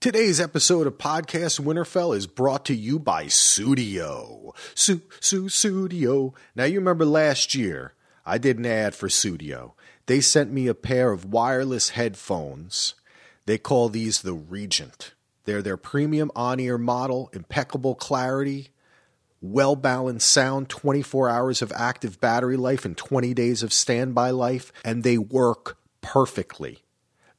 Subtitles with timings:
[0.00, 4.54] Today's episode of Podcast Winterfell is brought to you by Sudio.
[4.76, 6.34] Su Su Sudio.
[6.54, 9.72] Now you remember last year I did an ad for Sudio.
[10.06, 12.94] They sent me a pair of wireless headphones.
[13.46, 15.14] They call these the Regent.
[15.46, 18.68] They're their premium on-ear model, impeccable clarity,
[19.40, 25.02] well-balanced sound, 24 hours of active battery life and 20 days of standby life, and
[25.02, 26.84] they work perfectly.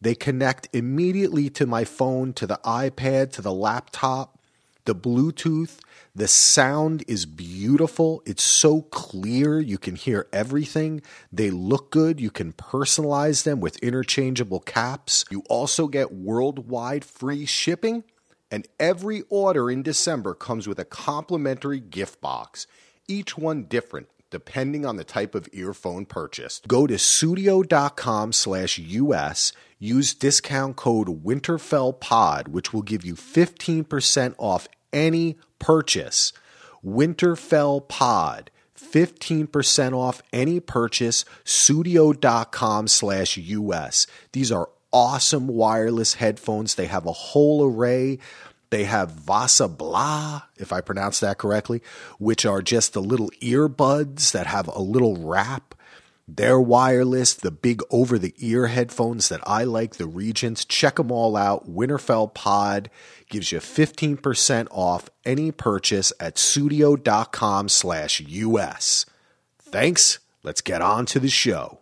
[0.02, 4.40] They connect immediately to my phone, to the iPad, to the laptop,
[4.86, 5.80] the Bluetooth.
[6.16, 8.24] The sound is beautiful.
[8.26, 9.60] It's so clear.
[9.60, 11.02] You can hear everything.
[11.32, 12.20] They look good.
[12.20, 15.26] You can personalize them with interchangeable caps.
[15.30, 18.04] You also get worldwide free shipping.
[18.50, 22.66] And every order in December comes with a complimentary gift box,
[23.08, 26.68] each one different depending on the type of earphone purchased.
[26.68, 34.68] Go to sudio.com slash US, use discount code WinterfellPod, which will give you 15% off
[34.94, 36.34] any purchase.
[36.86, 38.48] WinterfellPod.
[38.78, 44.08] 15% off any purchase, sudio.com slash US.
[44.32, 46.74] These are awesome wireless headphones.
[46.74, 48.20] They have a whole array
[48.70, 51.82] they have Vasa Blå, if I pronounce that correctly,
[52.20, 55.74] which are just the little earbuds that have a little wrap.
[56.36, 60.64] They're wireless, the big over the ear headphones that I like, the Regents.
[60.64, 61.68] Check them all out.
[61.68, 62.92] Winterfell Pod
[63.30, 69.08] gives you 15% off any purchase at sudio.com slash US.
[69.60, 70.20] Thanks.
[70.44, 71.80] Let's get on to the show.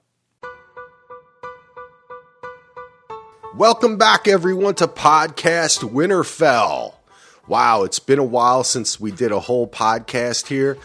[3.53, 6.93] Welcome back, everyone, to Podcast Winterfell.
[7.47, 10.77] Wow, it's been a while since we did a whole podcast here.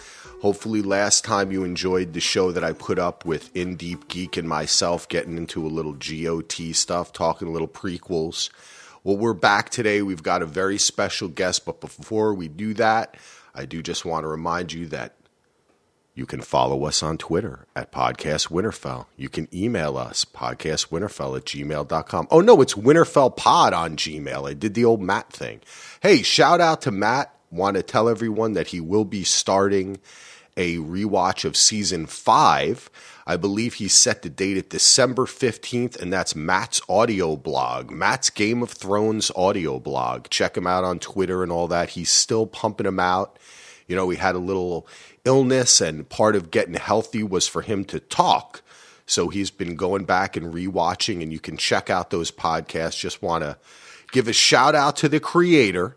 [0.42, 4.36] Hopefully, last time you enjoyed the show that I put up with In Deep Geek
[4.36, 8.50] and myself getting into a little GOT stuff, talking a little prequels.
[9.04, 10.02] Well, we're back today.
[10.02, 13.16] We've got a very special guest, but before we do that,
[13.54, 15.14] I do just want to remind you that
[16.16, 19.06] you can follow us on Twitter at Podcast Winterfell.
[19.16, 22.26] You can email us, podcastwinterfell at gmail.com.
[22.32, 24.50] Oh, no, it's Winterfell Pod on Gmail.
[24.50, 25.60] I did the old Matt thing.
[26.00, 27.32] Hey, shout out to Matt.
[27.52, 30.00] Want to tell everyone that he will be starting
[30.56, 32.90] a rewatch of season five.
[33.26, 38.30] I believe he set the date at December 15th, and that's Matt's audio blog, Matt's
[38.30, 40.28] Game of Thrones audio blog.
[40.28, 41.90] Check him out on Twitter and all that.
[41.90, 43.38] He's still pumping them out.
[43.86, 44.86] You know, we had a little
[45.24, 48.62] illness, and part of getting healthy was for him to talk.
[49.06, 52.98] So he's been going back and rewatching, and you can check out those podcasts.
[52.98, 53.58] Just want to
[54.10, 55.96] give a shout out to the creator.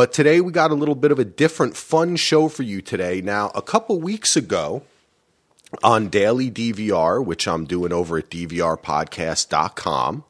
[0.00, 3.20] But today we got a little bit of a different, fun show for you today.
[3.20, 4.80] Now, a couple weeks ago
[5.82, 10.24] on Daily DVR, which I'm doing over at DVRpodcast.com,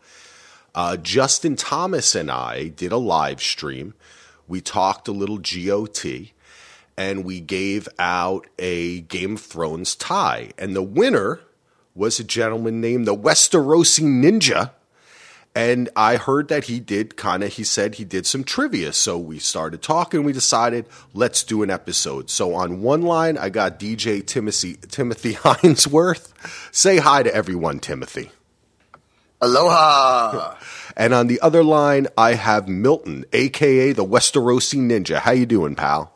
[0.74, 3.94] uh, Justin Thomas and I did a live stream.
[4.48, 6.32] We talked a little GOT
[6.96, 10.50] and we gave out a Game of Thrones tie.
[10.58, 11.42] And the winner
[11.94, 14.72] was a gentleman named the Westerosi Ninja.
[15.54, 18.92] And I heard that he did kind of, he said he did some trivia.
[18.92, 20.22] So we started talking.
[20.22, 22.30] We decided, let's do an episode.
[22.30, 26.32] So on one line, I got DJ Timothy, Timothy Hinesworth.
[26.72, 28.30] Say hi to everyone, Timothy.
[29.40, 30.56] Aloha.
[30.96, 35.18] And on the other line, I have Milton, aka the Westerosi Ninja.
[35.18, 36.12] How you doing, pal?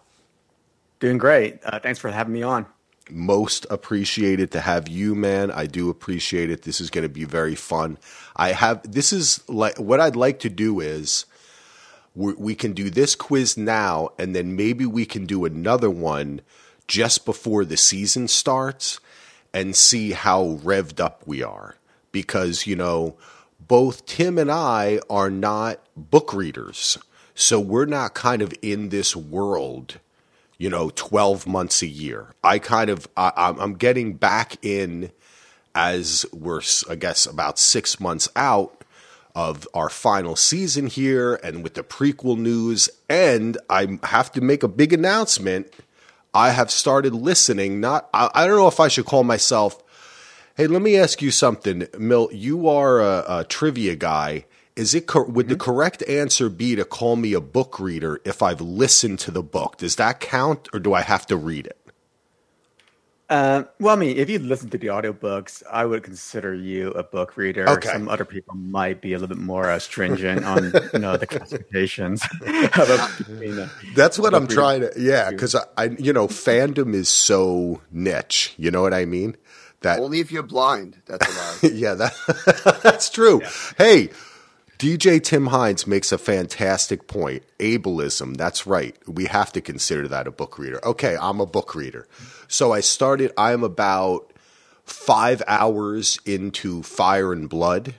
[1.00, 1.58] Doing great.
[1.64, 2.66] Uh, thanks for having me on.
[3.10, 5.50] Most appreciated to have you, man.
[5.50, 6.62] I do appreciate it.
[6.62, 7.98] This is going to be very fun.
[8.34, 11.26] I have this is like what I'd like to do is
[12.14, 16.42] we, can do this quiz now, and then maybe we can do another one
[16.86, 19.00] just before the season starts
[19.52, 21.76] and see how revved up we are.
[22.12, 23.16] Because you know,
[23.58, 26.98] both Tim and I are not book readers,
[27.34, 29.98] so we're not kind of in this world
[30.58, 32.34] you know, 12 months a year.
[32.42, 35.10] I kind of, I, I'm getting back in
[35.74, 38.84] as we're, I guess, about six months out
[39.34, 42.88] of our final season here and with the prequel news.
[43.08, 45.72] And I have to make a big announcement.
[46.32, 47.80] I have started listening.
[47.80, 49.82] Not, I, I don't know if I should call myself.
[50.56, 52.32] Hey, let me ask you something, Milt.
[52.32, 54.44] You are a, a trivia guy.
[54.76, 55.52] Is it cor- would mm-hmm.
[55.52, 59.42] the correct answer be to call me a book reader if I've listened to the
[59.42, 59.76] book?
[59.76, 61.78] Does that count, or do I have to read it?
[63.30, 67.02] Uh, well, I mean, if you listen to the audiobooks, I would consider you a
[67.02, 67.68] book reader.
[67.68, 67.88] Okay.
[67.88, 71.26] Some other people might be a little bit more uh, stringent on you know the
[71.26, 72.22] classifications.
[73.94, 74.92] That's what I'm trying to.
[74.98, 78.54] Yeah, because I, I, you know, fandom is so niche.
[78.58, 79.36] You know what I mean?
[79.80, 81.00] That only if you're blind.
[81.06, 81.72] That's allowed.
[81.74, 83.40] yeah, that that's true.
[83.40, 83.50] Yeah.
[83.78, 84.10] Hey
[84.84, 87.42] DJ Tim Hines makes a fantastic point.
[87.58, 88.94] Ableism, that's right.
[89.08, 90.78] We have to consider that a book reader.
[90.84, 92.06] Okay, I'm a book reader.
[92.48, 94.30] So I started, I'm about
[94.84, 97.94] five hours into Fire and Blood,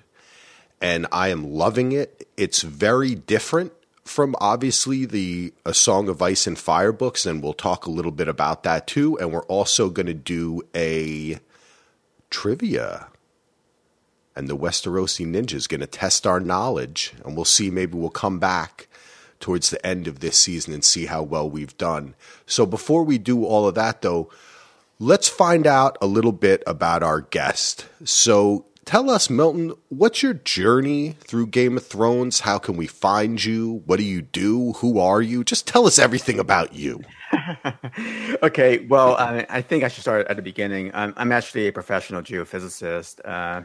[0.80, 2.28] and I am loving it.
[2.38, 3.74] It's very different
[4.04, 8.12] from obviously the A Song of Ice and Fire books, and we'll talk a little
[8.12, 9.18] bit about that too.
[9.18, 11.40] And we're also going to do a
[12.30, 13.08] trivia
[14.36, 17.70] and the Westerosi Ninja is going to test our knowledge, and we'll see.
[17.70, 18.88] Maybe we'll come back
[19.40, 22.16] towards the end of this season and see how well we've done.
[22.46, 24.30] So before we do all of that, though,
[25.00, 27.86] let's find out a little bit about our guest.
[28.04, 32.42] So tell us, Milton, what's your journey through Game of Thrones?
[32.42, 33.84] How can we find you?
[33.86, 34.74] What do you do?
[34.74, 35.44] Who are you?
[35.44, 37.02] Just tell us everything about you.
[38.44, 40.92] okay, well, I, I, think I should start at the beginning.
[40.94, 43.20] I'm, I'm actually a professional geophysicist.
[43.26, 43.64] Uh,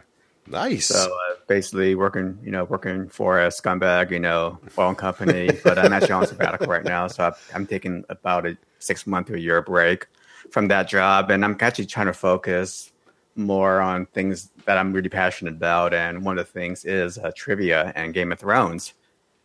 [0.51, 0.87] Nice.
[0.87, 5.51] So uh, basically, working, you know, working for a scumbag, you know, phone company.
[5.65, 9.35] but I'm actually on sabbatical right now, so I'm taking about a six month to
[9.35, 10.09] a year break
[10.51, 12.91] from that job, and I'm actually trying to focus
[13.37, 15.95] more on things that I'm really passionate about.
[15.95, 18.95] And one of the things is uh, trivia and Game of Thrones.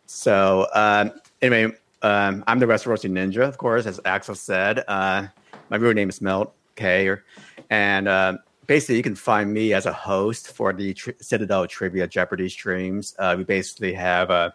[0.06, 1.72] So um, anyway,
[2.02, 4.82] um, I'm the Westerosi Ninja, of course, as Axel said.
[4.88, 5.28] Uh,
[5.70, 7.14] my real name is Milt K,
[7.70, 12.06] and uh, basically you can find me as a host for the Tri- Citadel Trivia
[12.06, 13.14] Jeopardy streams.
[13.18, 14.50] Uh, we basically have uh,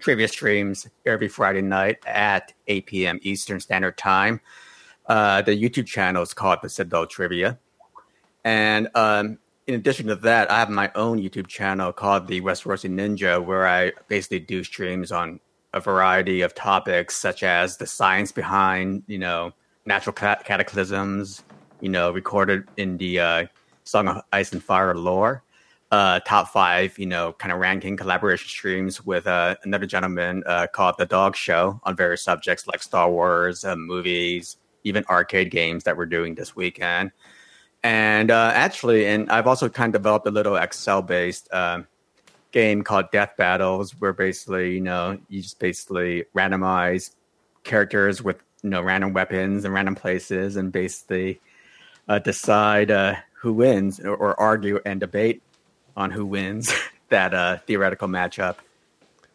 [0.00, 3.20] trivia streams every Friday night at 8 p.m.
[3.22, 4.40] Eastern Standard Time.
[5.06, 7.58] Uh, the YouTube channel is called the Citadel Trivia.
[8.44, 12.90] And um, in addition to that, I have my own YouTube channel called the Westerosi
[12.90, 15.40] Ninja, where I basically do streams on
[15.72, 19.52] a variety of topics, such as the science behind, you know,
[19.86, 21.42] natural cataclysms,
[21.80, 23.46] you know, recorded in the uh,
[23.84, 25.42] Song of Ice and Fire lore.
[25.90, 30.68] Uh, top five, you know, kind of ranking collaboration streams with uh, another gentleman uh,
[30.72, 35.82] called The Dog Show on various subjects like Star Wars, uh, movies, even arcade games
[35.84, 37.10] that we're doing this weekend.
[37.82, 41.82] And uh, actually, and I've also kind of developed a little Excel based uh,
[42.52, 47.14] game called Death Battles, where basically, you know, you just basically randomize
[47.64, 51.40] characters with, you know, random weapons and random places and basically
[52.10, 55.42] uh, decide uh, who wins or, or, argue and debate
[55.96, 56.74] on who wins
[57.08, 58.56] that uh, theoretical matchup.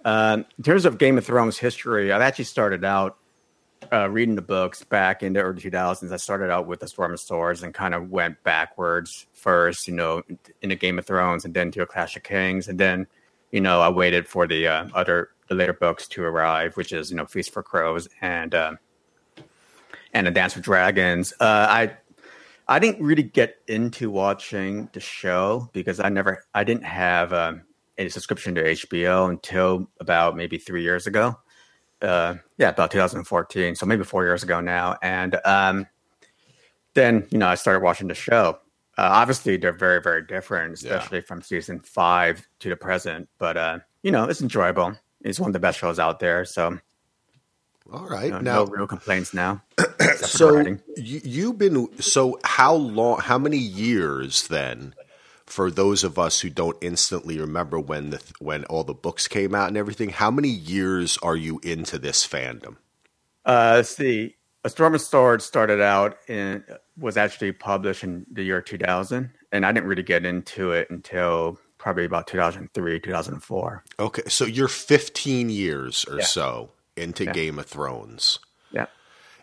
[0.04, 3.18] Um, in terms of Game of Thrones history, I've actually started out
[3.94, 6.12] uh, reading the books back in the early 2000s.
[6.12, 9.94] I started out with the Storm of Swords and kind of went backwards first, you
[9.94, 10.24] know,
[10.62, 12.68] in the Game of Thrones and then to a Clash of Kings.
[12.68, 13.08] And then,
[13.52, 17.10] you know, I waited for the uh, other, the later books to arrive, which is,
[17.10, 18.74] you know, Feast for Crows and, uh,
[20.14, 21.34] and A Dance with Dragons.
[21.40, 21.98] Uh, I
[22.68, 27.62] I didn't really get into watching the show because I never, I didn't have um,
[27.98, 31.38] a subscription to HBO until about maybe three years ago.
[32.02, 34.98] Uh, yeah, about 2014, so maybe four years ago now.
[35.02, 35.88] And um,
[36.94, 38.60] then, you know, I started watching the show.
[38.98, 41.26] Uh, obviously, they're very, very different, especially yeah.
[41.26, 43.28] from season five to the present.
[43.38, 44.96] But uh, you know, it's enjoyable.
[45.22, 46.46] It's one of the best shows out there.
[46.46, 46.80] So
[47.92, 48.32] all right.
[48.32, 49.62] No, now, no real complaints now.
[50.18, 53.20] so you, have been so how long?
[53.20, 54.94] How many years then?
[55.46, 59.54] For those of us who don't instantly remember when the when all the books came
[59.54, 62.78] out and everything, how many years are you into this fandom?
[63.46, 64.36] Uh, see.
[64.64, 66.64] A Storm of Swords started out in
[66.98, 71.60] was actually published in the year 2000, and I didn't really get into it until
[71.78, 73.84] probably about 2003, 2004.
[74.00, 76.26] Okay, so you're 15 years or yeah.
[76.26, 77.34] so into yeah.
[77.34, 78.40] Game of Thrones.
[78.72, 78.88] Yeah.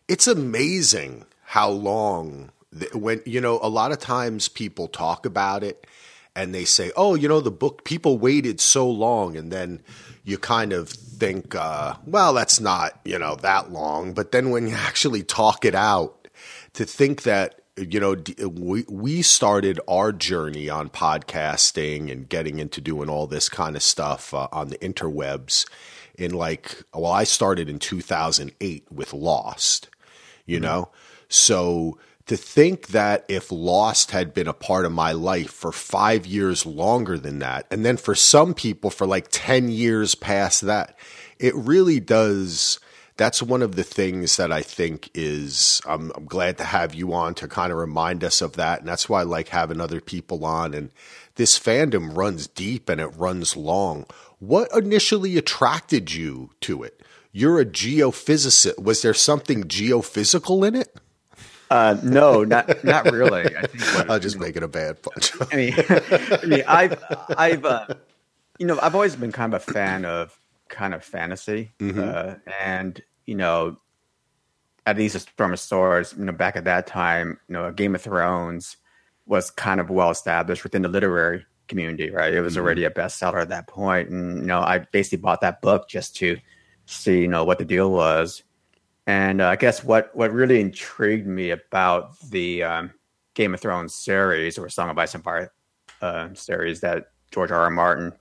[0.09, 2.51] It's amazing how long
[2.95, 5.87] when you know a lot of times people talk about it
[6.35, 9.83] and they say, "Oh, you know the book people waited so long." And then
[10.25, 14.67] you kind of think, uh, well, that's not, you know, that long, but then when
[14.67, 16.29] you actually talk it out
[16.75, 18.17] to think that you know
[18.49, 23.83] we we started our journey on podcasting and getting into doing all this kind of
[23.83, 25.67] stuff uh, on the interwebs
[26.23, 29.89] in like well I started in 2008 with Lost,
[30.47, 30.65] you mm-hmm.
[30.65, 30.91] know.
[31.29, 36.25] So to think that if Lost had been a part of my life for 5
[36.25, 40.97] years longer than that and then for some people for like 10 years past that,
[41.39, 42.79] it really does
[43.17, 47.13] that's one of the things that I think is I'm, I'm, glad to have you
[47.13, 50.01] on to kind of remind us of that, and that's why I like having other
[50.01, 50.75] people on.
[50.75, 50.91] And
[51.35, 54.07] this fandom runs deep and it runs long.
[54.43, 57.01] What initially attracted you to it?
[57.31, 58.77] You're a geophysicist.
[58.77, 60.97] Was there something geophysical in it?
[61.71, 63.57] Uh, no, not not really.
[63.57, 65.31] I think I'm just making a bad punch.
[65.53, 67.03] I mean, I mean, I've
[67.39, 67.87] I've uh,
[68.59, 70.37] you know, I've always been kind of a fan of
[70.69, 72.01] kind of fantasy, Mm-hmm.
[72.03, 73.77] uh, and you know,
[74.87, 77.95] at least a Storm of Swords, you know, back at that time, you know, Game
[77.95, 78.77] of Thrones
[79.25, 82.33] was kind of well established within the literary community, right?
[82.33, 82.63] It was Mm-hmm.
[82.65, 86.17] already a bestseller at that point, and you know, I basically bought that book just
[86.17, 86.39] to
[86.87, 88.43] see, you know, what the deal was.
[89.07, 92.93] And uh, I guess what what really intrigued me about the um,
[93.35, 95.53] Game of Thrones series or Song of Ice and Fire
[96.01, 97.61] uh, series that George R.
[97.63, 97.71] R.
[97.71, 98.13] Martin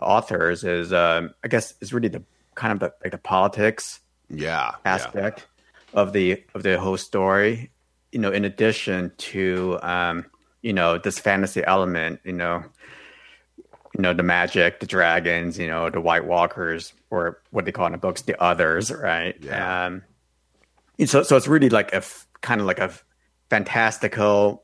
[0.00, 2.22] authors is, um, I guess, is really the
[2.54, 4.72] kind of the like the politics Yeah.
[4.84, 5.46] aspect
[5.94, 7.70] of the of the whole story.
[8.10, 10.26] You know, in addition to um,
[10.62, 12.64] you know this fantasy element, you know,
[13.94, 17.86] you know the magic, the dragons, you know, the White Walkers, or what they call
[17.86, 19.36] in the books, the others, right?
[19.40, 19.86] Yeah.
[19.86, 20.02] Um,
[21.04, 22.92] so, so it's really like a f- kind of like a
[23.50, 24.62] fantastical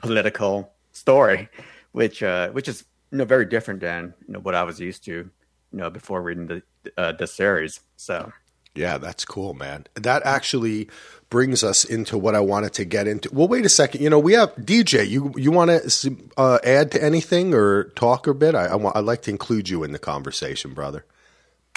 [0.00, 1.48] political story,
[1.92, 5.04] which uh, which is you know very different than you know what I was used
[5.04, 5.30] to, you
[5.72, 6.62] know, before reading the
[6.96, 7.80] uh, the series.
[7.96, 8.32] So
[8.74, 9.86] Yeah, that's cool, man.
[9.94, 10.88] That actually
[11.28, 13.32] brings us into what I wanted to get into.
[13.32, 14.02] Well, wait a second.
[14.02, 15.08] You know, we have DJ.
[15.08, 18.54] You you want to uh, add to anything or talk a bit?
[18.54, 18.96] I, I want.
[18.96, 21.04] I'd like to include you in the conversation, brother.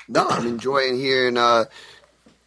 [0.08, 1.66] No, I'm enjoying hearing uh,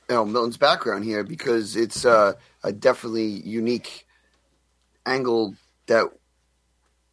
[0.08, 4.06] you know Milton's background here because it's uh, a definitely unique
[5.04, 5.54] angle
[5.86, 6.06] that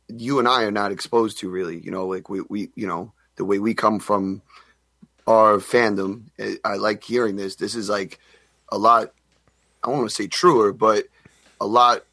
[0.08, 1.50] you and I are not exposed to.
[1.50, 4.42] Really, you know, like we, we you know the way we come from
[5.28, 6.24] our fandom.
[6.64, 7.56] I, like hearing this.
[7.56, 8.20] This is like
[8.72, 9.14] a lot.
[9.84, 11.06] I want to say truer, but
[11.60, 12.04] a lot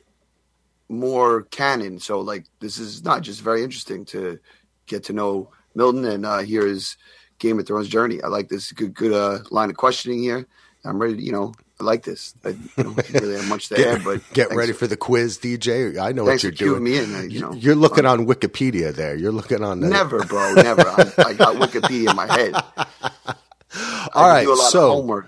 [0.88, 1.99] more canon.
[1.99, 4.38] So like this is not just very interesting to
[4.87, 6.97] get to know Milton and uh, hear his
[7.38, 8.23] Game of Thrones journey.
[8.23, 10.47] I like this good good uh, line of questioning here.
[10.85, 11.16] I'm ready.
[11.16, 12.35] To, you know, I like this.
[12.45, 15.99] I didn't really have much to add, but Get thanks- ready for the quiz, DJ.
[16.01, 16.85] I know what you're for cueing doing.
[16.85, 17.15] me in.
[17.15, 19.17] uh, You know, You're looking on Wikipedia there.
[19.17, 20.83] You're looking on the, never, bro, never.
[20.89, 22.55] I, I got Wikipedia in my head.
[24.15, 25.23] All right, do a lot so.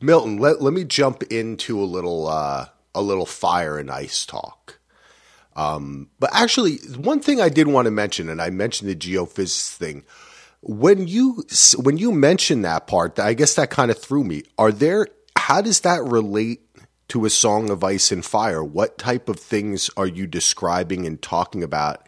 [0.00, 4.78] Milton, let let me jump into a little uh, a little fire and ice talk.
[5.56, 9.74] Um, but actually, one thing I did want to mention, and I mentioned the geophysics
[9.76, 10.04] thing.
[10.62, 11.44] When you
[11.76, 14.42] when you mentioned that part, I guess that kind of threw me.
[14.58, 15.06] Are there?
[15.36, 16.60] How does that relate
[17.08, 18.62] to a song of ice and fire?
[18.62, 22.06] What type of things are you describing and talking about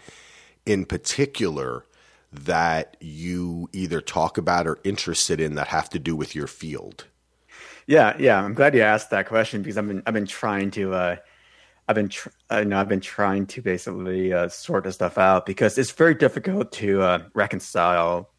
[0.64, 1.84] in particular
[2.32, 7.06] that you either talk about or interested in that have to do with your field?
[7.86, 8.42] Yeah, yeah.
[8.42, 11.16] I'm glad you asked that question because I've been I've been trying to uh,
[11.88, 15.18] I've been tr- uh, you know I've been trying to basically uh, sort this stuff
[15.18, 18.30] out because it's very difficult to uh, reconcile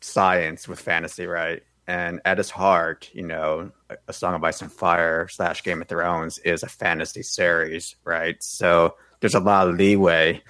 [0.00, 1.62] science with fantasy, right?
[1.88, 3.72] And at its heart, you know,
[4.06, 8.40] A- Song of Ice and Fire slash Game of Thrones is a fantasy series, right?
[8.42, 10.42] So there's a lot of leeway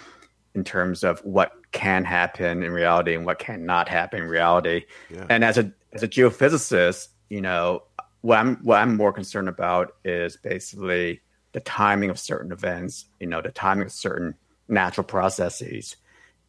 [0.56, 4.86] in terms of what can happen in reality and what cannot happen in reality.
[5.08, 5.26] Yeah.
[5.30, 7.84] And as a as a geophysicist, you know,
[8.22, 11.20] what I'm what I'm more concerned about is basically
[11.52, 14.34] the timing of certain events, you know, the timing of certain
[14.66, 15.96] natural processes.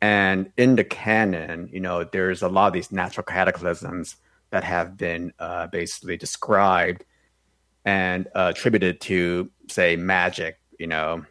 [0.02, 4.16] And in the canon, you know, there's a lot of these natural cataclysms
[4.52, 7.06] that have been uh, basically described
[7.86, 11.26] and uh, attributed to, say, magic, you know,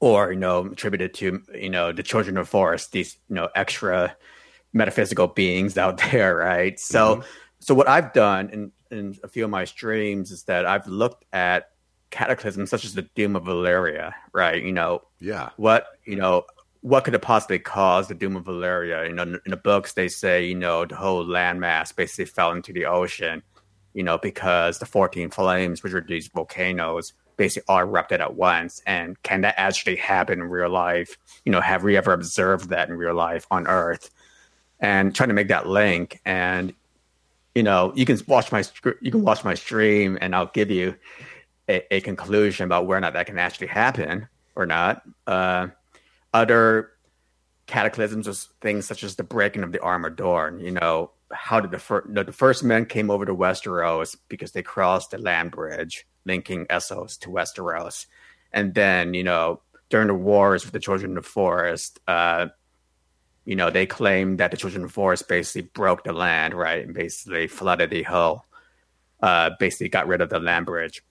[0.00, 4.14] or you know, attributed to you know the children of forest, these you know extra
[4.72, 6.78] metaphysical beings out there, right?
[6.78, 7.22] So,
[7.60, 11.24] so what I've done in in a few of my streams is that I've looked
[11.32, 11.70] at
[12.10, 14.62] cataclysms such as the Doom of Valyria, right?
[14.62, 15.50] You know, Yeah.
[15.56, 16.44] what you know
[16.86, 19.08] what could have possibly caused the doom of Valyria?
[19.08, 22.52] You know in, in the books they say you know the whole landmass basically fell
[22.52, 23.42] into the ocean
[23.92, 28.80] you know because the 14 flames which are these volcanoes basically all erupted at once.
[28.86, 31.18] And can that actually happen in real life?
[31.44, 34.10] You know have we ever observed that in real life on earth?
[34.78, 36.20] And trying to make that link.
[36.24, 36.72] And
[37.56, 38.62] you know you can watch my
[39.00, 40.94] you can watch my stream and i'll give you
[41.68, 45.02] a, a conclusion about whether or not that can actually happen or not.
[45.26, 45.68] Uh,
[46.36, 46.90] other
[47.66, 50.60] cataclysms or things such as the breaking of the Arm of Dorne.
[50.60, 54.62] You know, how did the first the first men came over to Westeros because they
[54.62, 58.06] crossed the land bridge linking Essos to Westeros,
[58.52, 62.48] and then you know during the wars with the Children of the Forest, uh,
[63.46, 66.84] you know they claimed that the Children of the Forest basically broke the land, right,
[66.84, 68.44] and basically flooded the hull,
[69.22, 71.02] uh, basically got rid of the land bridge.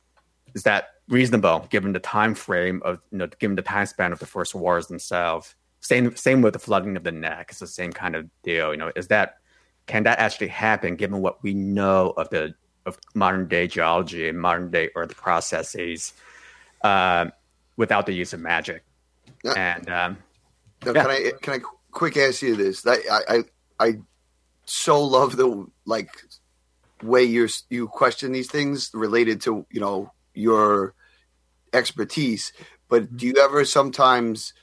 [0.53, 4.19] Is that reasonable given the time frame of you know given the time span of
[4.19, 5.55] the first wars themselves?
[5.81, 7.47] Same same with the flooding of the neck.
[7.49, 8.71] It's the same kind of deal.
[8.71, 9.37] You know, is that
[9.87, 14.39] can that actually happen given what we know of the of modern day geology and
[14.39, 16.13] modern day earth processes
[16.83, 17.25] uh,
[17.77, 18.83] without the use of magic?
[19.43, 19.53] Yeah.
[19.55, 20.17] And um,
[20.85, 21.01] Now, Yeah.
[21.03, 21.59] can I can I
[21.91, 22.81] quick ask you this?
[22.81, 23.93] That, I, I I
[24.65, 26.09] so love the like
[27.03, 30.93] way you you question these things related to you know your
[31.73, 32.53] expertise.
[32.89, 33.17] But mm-hmm.
[33.17, 34.53] do you ever sometimes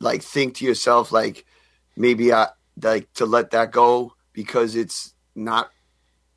[0.00, 1.44] like think to yourself like
[1.96, 2.48] maybe I
[2.82, 5.70] like to let that go because it's not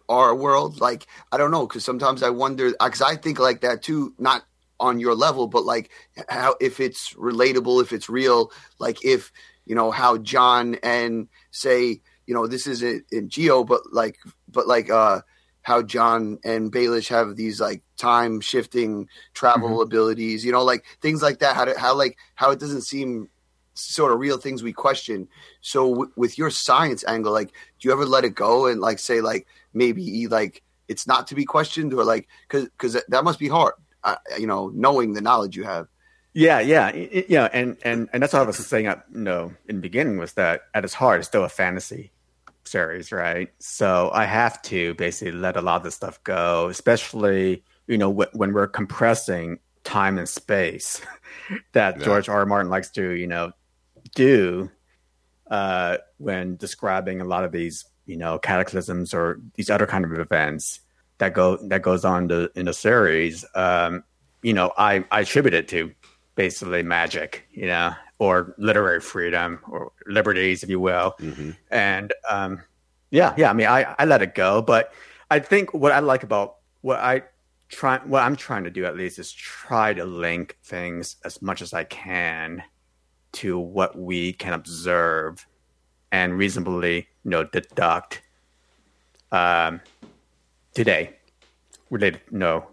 [0.09, 0.81] our world?
[0.81, 4.13] Like I don't know because sometimes I wonder because I think like that too.
[4.17, 4.43] Not
[4.79, 5.89] on your level, but like
[6.27, 9.31] how if it's relatable, if it's real, like if
[9.65, 14.17] you know how Jon and say you know this isn't in Geo, but like
[14.49, 15.21] but like uh
[15.63, 19.81] how Jon and Baelish have these like time shifting travel mm-hmm.
[19.81, 21.55] abilities, you know, like things like that.
[21.55, 23.29] How to, how like how it doesn't seem
[23.73, 25.27] sort of real things we question.
[25.61, 28.99] So w- with your science angle, like, do you ever let it go and like
[28.99, 33.39] say like maybe like it's not to be questioned or like because because that must
[33.39, 35.87] be hard, uh, you know, knowing the knowledge you have.
[36.33, 38.87] Yeah, yeah, yeah, and and and that's what I was saying.
[38.87, 42.11] At, you know, in the beginning was that at its heart, it's still a fantasy
[42.65, 43.49] series, right?
[43.59, 48.09] So I have to basically let a lot of this stuff go, especially you know
[48.09, 51.01] w- when we're compressing time and space
[51.73, 52.05] that yeah.
[52.05, 52.39] George R.
[52.39, 52.45] R.
[52.45, 53.51] Martin likes to you know
[54.15, 54.69] do
[55.49, 60.13] uh, when describing a lot of these you know cataclysms or these other kind of
[60.13, 60.79] events
[61.17, 63.45] that go that goes on to, in the series.
[63.55, 64.03] Um,
[64.41, 65.91] you know, I I attribute it to
[66.35, 71.15] basically magic, you know, or literary freedom or liberties, if you will.
[71.19, 71.51] Mm-hmm.
[71.71, 72.61] And um,
[73.11, 73.49] yeah, yeah.
[73.49, 74.93] I mean, I, I let it go, but
[75.29, 77.23] I think what I like about what I
[77.69, 81.61] try, what I'm trying to do at least is try to link things as much
[81.61, 82.63] as I can
[83.33, 85.45] to what we can observe
[86.11, 88.21] and reasonably, you know, deduct
[89.31, 89.81] um,
[90.75, 91.15] today
[91.89, 92.67] related, you know,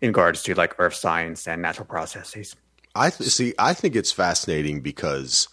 [0.00, 2.54] in regards to like earth science and natural processes.
[2.94, 3.54] I th- see.
[3.58, 5.48] I think it's fascinating because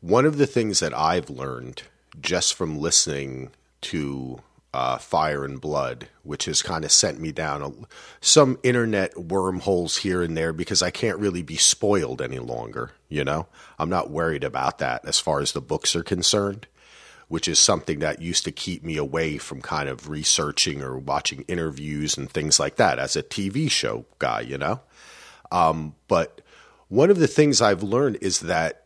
[0.00, 1.82] one of the things that I've learned
[2.20, 3.50] just from listening
[3.82, 4.40] to
[4.74, 7.72] uh, Fire and Blood, which has kind of sent me down a,
[8.20, 12.92] some internet wormholes here and there because I can't really be spoiled any longer.
[13.08, 13.48] You know,
[13.78, 16.66] I'm not worried about that as far as the books are concerned,
[17.28, 21.44] which is something that used to keep me away from kind of researching or watching
[21.48, 24.40] interviews and things like that as a TV show guy.
[24.40, 24.80] You know,
[25.50, 26.40] um, but
[26.92, 28.84] one of the things I've learned is that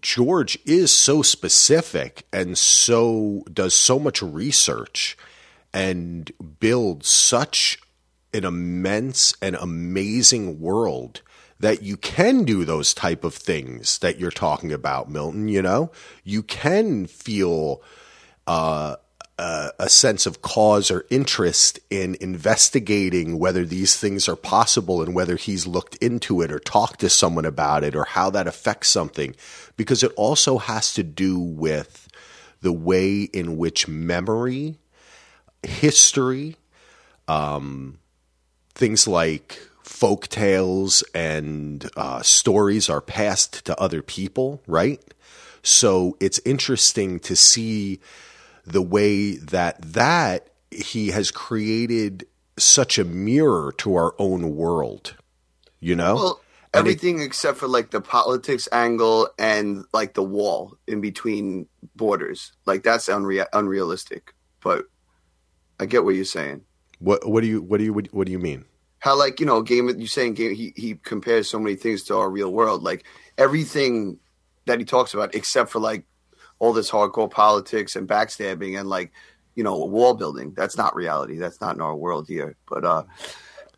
[0.00, 5.14] George is so specific and so does so much research
[5.70, 7.78] and builds such
[8.32, 11.20] an immense and amazing world
[11.60, 15.48] that you can do those type of things that you're talking about, Milton.
[15.48, 15.92] You know,
[16.24, 17.82] you can feel
[18.46, 18.96] uh,
[19.38, 25.14] uh, a sense of cause or interest in investigating whether these things are possible and
[25.14, 28.88] whether he's looked into it or talked to someone about it or how that affects
[28.88, 29.34] something,
[29.76, 32.08] because it also has to do with
[32.60, 34.78] the way in which memory,
[35.62, 36.56] history,
[37.26, 37.98] um,
[38.74, 45.02] things like folk tales and uh, stories are passed to other people, right?
[45.62, 48.00] So it's interesting to see
[48.66, 52.26] the way that that he has created
[52.58, 55.16] such a mirror to our own world,
[55.80, 56.14] you know?
[56.14, 56.40] Well,
[56.72, 62.52] everything it, except for like the politics angle and like the wall in between borders.
[62.66, 64.34] Like that's unreal unrealistic.
[64.60, 64.86] But
[65.78, 66.62] I get what you're saying.
[66.98, 68.64] What what do you what do you what do you mean?
[68.98, 72.16] How like, you know, game you saying game he he compares so many things to
[72.16, 72.82] our real world.
[72.82, 73.04] Like
[73.36, 74.18] everything
[74.66, 76.04] that he talks about except for like
[76.58, 79.12] all this hardcore politics and backstabbing and like
[79.54, 80.52] you know wall building.
[80.56, 81.36] That's not reality.
[81.36, 82.56] That's not in our world here.
[82.68, 83.02] But uh,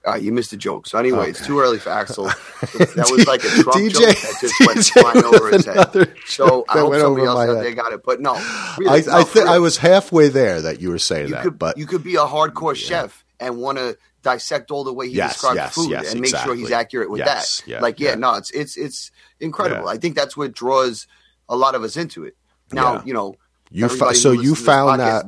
[0.06, 0.86] uh you missed a joke.
[0.86, 1.30] So anyway, okay.
[1.30, 2.24] it's too early for Axel.
[2.60, 6.14] that was like a Trump DJ, joke that just DJ went flying over his head.
[6.26, 8.02] So I hope somebody else out there got it.
[8.04, 8.34] But no,
[8.78, 11.42] really, I, I, th- I was halfway there that you were saying you that.
[11.42, 12.88] Could, but you could be a hardcore yeah.
[12.88, 16.20] chef and want to dissect all the way he yes, describes yes, food yes, and
[16.20, 16.48] make exactly.
[16.48, 17.62] sure he's accurate with that.
[17.64, 19.10] Yeah, like, yeah, yeah, no, it's it's it's
[19.40, 19.88] incredible.
[19.88, 21.06] I think that's what draws
[21.48, 22.36] a lot of us into it.
[22.72, 23.02] Now, yeah.
[23.04, 23.34] you know,
[23.70, 25.26] you fa- so you found that.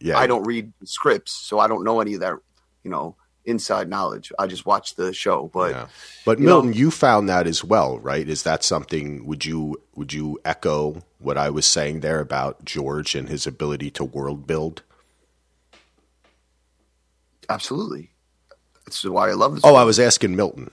[0.00, 2.34] yeah, I don't read scripts, so I don't know any of that.
[2.82, 4.32] You know, inside knowledge.
[4.38, 5.86] I just watch the show, but yeah.
[6.24, 8.28] but you Milton, know, you found that as well, right?
[8.28, 9.26] Is that something?
[9.26, 13.90] Would you would you echo what I was saying there about George and his ability
[13.92, 14.82] to world build?
[17.48, 18.10] Absolutely.
[18.86, 19.64] That's why I love this.
[19.64, 19.80] Oh, movie.
[19.80, 20.70] I was asking Milton.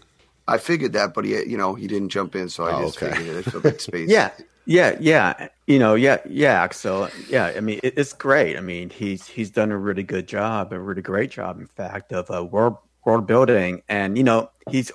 [0.47, 3.01] I figured that, but he, you know, he didn't jump in, so I oh, just
[3.01, 3.15] okay.
[3.15, 3.63] figured it.
[3.63, 4.09] like space.
[4.09, 4.31] yeah,
[4.65, 7.09] yeah, yeah, you know, yeah, yeah, Axel.
[7.29, 8.57] Yeah, I mean, it, it's great.
[8.57, 12.11] I mean, he's he's done a really good job, a really great job, in fact,
[12.11, 13.81] of uh, world world building.
[13.87, 14.91] And you know, he's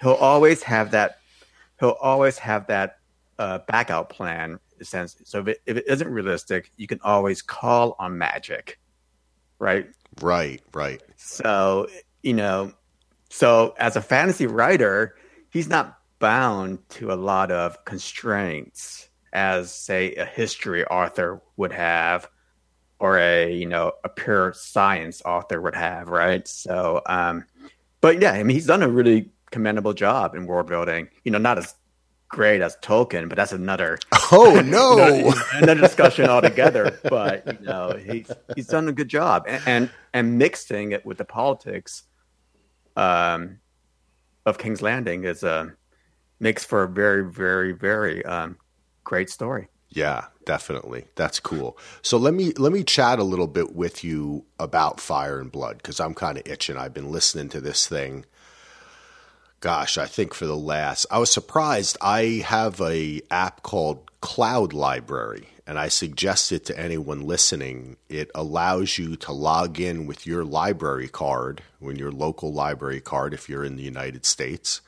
[0.00, 1.18] he'll always have that.
[1.78, 2.98] He'll always have that
[3.38, 5.16] uh, backup plan sense.
[5.24, 8.78] So if it, if it isn't realistic, you can always call on magic,
[9.58, 9.88] right?
[10.20, 11.02] Right, right.
[11.16, 11.88] So
[12.22, 12.72] you know,
[13.30, 15.14] so as a fantasy writer,
[15.48, 22.28] he's not bound to a lot of constraints as say a history author would have
[22.98, 27.44] or a you know a pure science author would have right so um
[28.00, 31.38] but yeah i mean he's done a really commendable job in world building you know
[31.38, 31.74] not as
[32.28, 33.98] great as tolkien but that's another
[34.32, 34.98] Oh no.
[34.98, 39.90] another, another discussion altogether but you know he's he's done a good job and, and
[40.12, 42.02] and mixing it with the politics
[42.96, 43.58] um
[44.46, 45.68] of king's landing is uh
[46.40, 48.56] makes for a very very very um
[49.04, 51.06] great story Yeah, definitely.
[51.16, 51.76] That's cool.
[52.02, 55.78] So let me let me chat a little bit with you about Fire and Blood
[55.78, 56.76] because I'm kind of itching.
[56.76, 58.24] I've been listening to this thing.
[59.60, 61.98] Gosh, I think for the last, I was surprised.
[62.00, 67.96] I have a app called Cloud Library, and I suggest it to anyone listening.
[68.08, 73.34] It allows you to log in with your library card, when your local library card,
[73.34, 74.80] if you're in the United States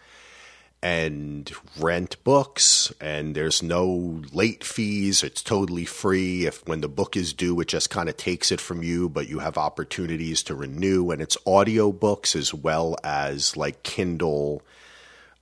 [0.83, 7.17] and rent books and there's no late fees it's totally free if when the book
[7.17, 10.57] is due it just kind of takes it from you but you have opportunities to
[10.57, 14.61] renew and it's audio books as well as like kindle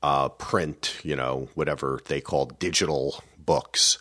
[0.03, 3.96] uh, print you know whatever they call digital books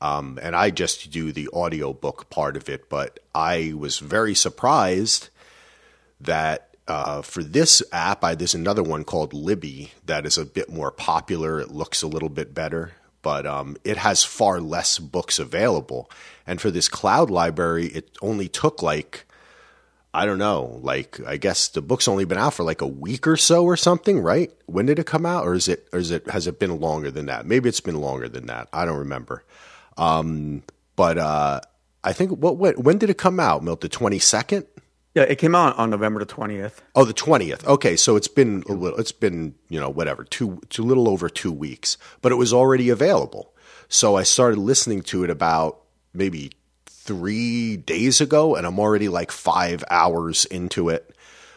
[0.00, 4.34] um, and i just do the audio book part of it but i was very
[4.34, 5.28] surprised
[6.20, 10.68] that uh, for this app, I, there's another one called Libby that is a bit
[10.68, 11.60] more popular.
[11.60, 16.10] It looks a little bit better, but um, it has far less books available.
[16.48, 19.24] And for this cloud library, it only took like,
[20.12, 23.28] I don't know, like I guess the book's only been out for like a week
[23.28, 24.50] or so or something, right?
[24.66, 27.12] When did it come out, or is it, or is it, has it been longer
[27.12, 27.46] than that?
[27.46, 28.68] Maybe it's been longer than that.
[28.72, 29.44] I don't remember.
[30.00, 30.62] Um,
[30.96, 31.60] but uh,
[32.02, 33.62] I think what, what when did it come out?
[33.62, 34.66] Milt, the twenty second.
[35.14, 37.66] yeah it came out on november the 20th Oh, the twentieth.
[37.66, 38.98] Okay, so it's been a little.
[38.98, 42.88] It's been you know whatever two, two little over two weeks, but it was already
[42.90, 43.54] available.
[43.88, 45.80] So I started listening to it about
[46.14, 46.52] maybe
[46.86, 51.14] three days ago, and I'm already like five hours into it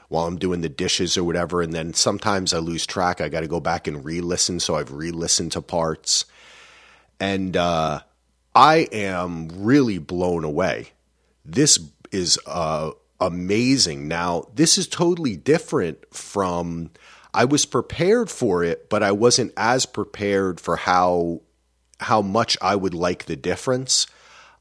[0.09, 1.61] while I'm doing the dishes or whatever.
[1.61, 3.21] And then sometimes I lose track.
[3.21, 4.59] I got to go back and re-listen.
[4.59, 6.25] So I've re-listened to parts,
[7.19, 8.01] and uh,
[8.55, 10.89] I am really blown away.
[11.43, 11.79] This
[12.11, 14.07] is uh, amazing.
[14.07, 16.91] Now, this is totally different from.
[17.33, 21.41] I was prepared for it, but I wasn't as prepared for how
[21.99, 24.05] how much I would like the difference.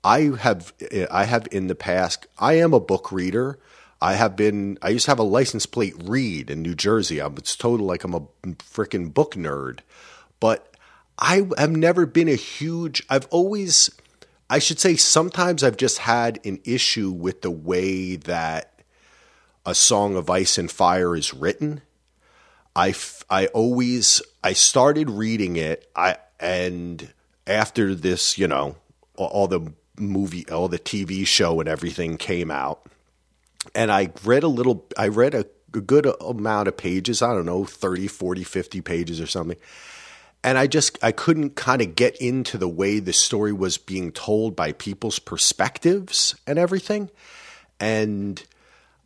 [0.02, 0.72] I have
[1.10, 2.26] I have in the past.
[2.38, 3.58] I am a book reader.
[4.00, 4.78] I have been.
[4.80, 7.20] I used to have a license plate read in New Jersey.
[7.20, 9.80] I'm, it's total like I'm a freaking book nerd,
[10.40, 10.71] but
[11.18, 13.04] I have never been a huge.
[13.08, 13.90] I've always.
[14.50, 18.82] I should say sometimes I've just had an issue with the way that
[19.64, 21.80] a Song of Ice and Fire is written.
[22.74, 22.94] I,
[23.28, 27.12] I always I started reading it I and
[27.46, 28.76] after this you know
[29.16, 32.86] all, all the movie all the TV show and everything came out
[33.74, 35.44] and I read a little I read a,
[35.74, 39.58] a good amount of pages I don't know 30 40 50 pages or something
[40.44, 44.12] and I just I couldn't kind of get into the way the story was being
[44.12, 47.10] told by people's perspectives and everything
[47.80, 48.42] and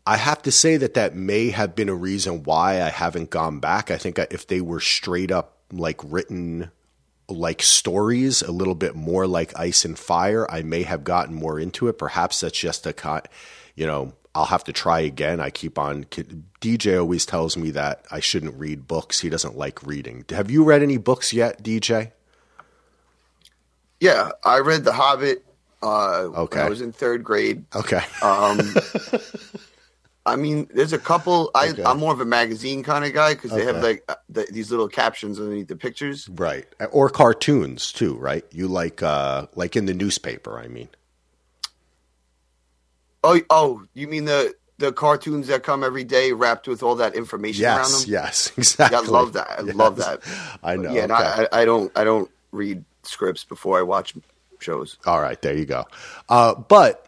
[0.07, 3.59] I have to say that that may have been a reason why I haven't gone
[3.59, 3.91] back.
[3.91, 6.71] I think if they were straight up like written
[7.29, 11.59] like stories, a little bit more like Ice and Fire, I may have gotten more
[11.59, 11.99] into it.
[11.99, 13.23] Perhaps that's just a
[13.75, 15.41] you know, I'll have to try again.
[15.41, 16.05] I keep on.
[16.05, 19.21] DJ always tells me that I shouldn't read books.
[19.21, 20.25] He doesn't like reading.
[20.29, 22.13] Have you read any books yet, DJ?
[24.01, 25.43] Yeah, I read The Hobbit.
[25.83, 26.59] Uh, Okay.
[26.59, 27.65] When I was in third grade.
[27.75, 28.01] Okay.
[28.23, 28.61] Um,
[30.27, 31.51] I mean, there's a couple.
[31.55, 31.85] I, Okay.
[31.85, 34.71] I'm more of a magazine kind of guy because they have like uh, the, these
[34.71, 36.29] little captions underneath the pictures.
[36.29, 36.67] right.
[36.91, 38.45] Or cartoons too, right?
[38.51, 40.89] You like uh like in the newspaper, I mean.
[43.27, 47.15] Oh, oh, you mean the the cartoons that come every day wrapped with all that
[47.15, 48.13] information around Yes, them?
[48.13, 49.09] yes, Yeah, exactly.
[49.09, 49.51] I love that.
[49.51, 49.75] I Yes.
[49.77, 50.21] love that.
[50.63, 50.93] I know.
[50.93, 51.15] Yeah, okay.
[51.15, 54.15] I, I I don't I don't read scripts before I watch
[54.61, 54.99] shows.
[55.07, 55.87] All right, there you go.
[56.29, 57.07] Uh, but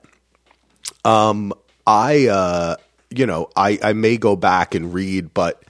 [1.04, 1.52] um,
[1.86, 2.76] I, uh,
[3.10, 5.62] you know, I, I may go back and read, but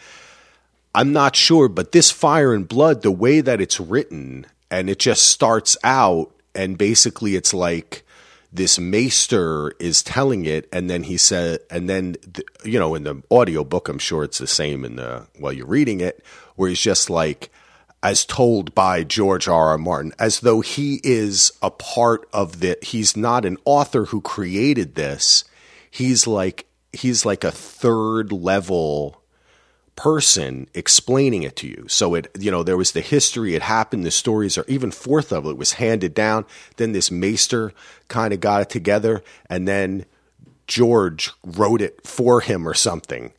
[0.94, 1.68] I'm not sure.
[1.68, 6.30] But this Fire and Blood, the way that it's written, and it just starts out,
[6.54, 8.04] and basically it's like
[8.52, 13.04] this maester is telling it, and then he said, and then th- you know, in
[13.04, 16.24] the audio book, I'm sure it's the same in the while you're reading it,
[16.56, 17.50] where he's just like
[18.02, 19.70] as told by George R.
[19.70, 19.78] R.
[19.78, 22.78] Martin, as though he is a part of the.
[22.82, 25.44] He's not an author who created this.
[25.90, 29.22] He's like he's like a third level
[29.98, 31.84] person explaining it to you.
[31.88, 35.32] So it, you know, there was the history, it happened, the stories are even fourth
[35.32, 36.46] of it was handed down.
[36.76, 37.72] Then this maester
[38.06, 40.04] kind of got it together, and then
[40.68, 43.32] George wrote it for him or something.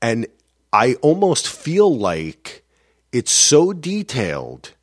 [0.00, 0.28] And
[0.72, 2.64] I almost feel like
[3.10, 4.73] it's so detailed.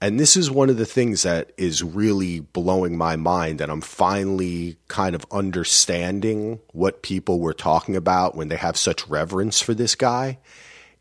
[0.00, 3.80] And this is one of the things that is really blowing my mind that I'm
[3.80, 9.74] finally kind of understanding what people were talking about when they have such reverence for
[9.74, 10.38] this guy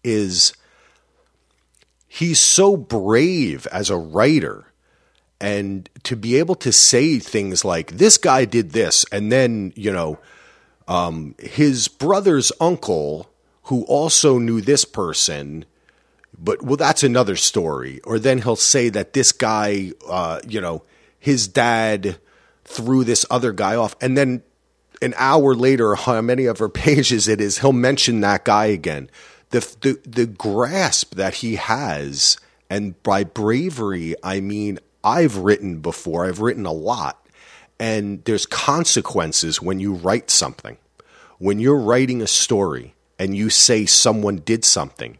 [0.03, 0.53] is
[2.07, 4.65] he's so brave as a writer.
[5.39, 9.91] And to be able to say things like this guy did this and then you
[9.91, 10.17] know
[10.88, 13.29] um, his brother's uncle
[13.63, 15.65] who also knew this person
[16.38, 18.00] but well that's another story.
[18.04, 20.84] Or then he'll say that this guy uh, you know
[21.19, 22.17] his dad
[22.63, 23.95] threw this other guy off.
[24.02, 24.43] And then
[25.02, 29.10] an hour later how many of her pages it is he'll mention that guy again.
[29.50, 32.38] The the, the grasp that he has
[32.69, 37.23] and by bravery i mean i've written before i've written a lot.
[37.80, 40.78] And there's consequences when you write something.
[41.38, 45.19] When you're writing a story and you say someone did something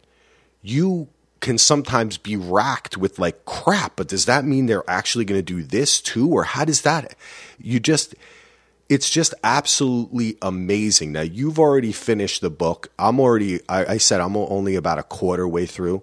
[0.68, 1.08] you
[1.40, 5.42] can sometimes be racked with like crap but does that mean they're actually going to
[5.42, 7.14] do this too or how does that
[7.58, 8.14] you just
[8.88, 11.12] it's just absolutely amazing.
[11.12, 12.90] Now you've already finished the book.
[12.98, 16.02] I'm already I, I, said i'm only about a quarter way through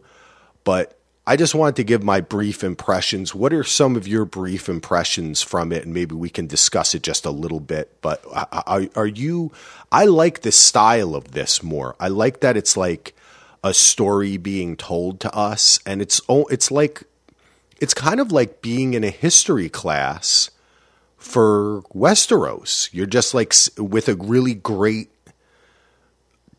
[0.63, 0.97] but
[1.27, 3.33] i just wanted to give my brief impressions.
[3.33, 5.83] What are some of your brief impressions from it?
[5.83, 9.51] And maybe we can discuss it just a little bit but are, are you
[9.91, 11.95] i like the style of this more.
[11.99, 13.15] I like that it's like
[13.65, 17.03] a story being told to us and it's it's like
[17.81, 20.51] it's kind of like being in a history class
[21.17, 22.89] for Westeros.
[22.93, 25.09] You're just like with a really great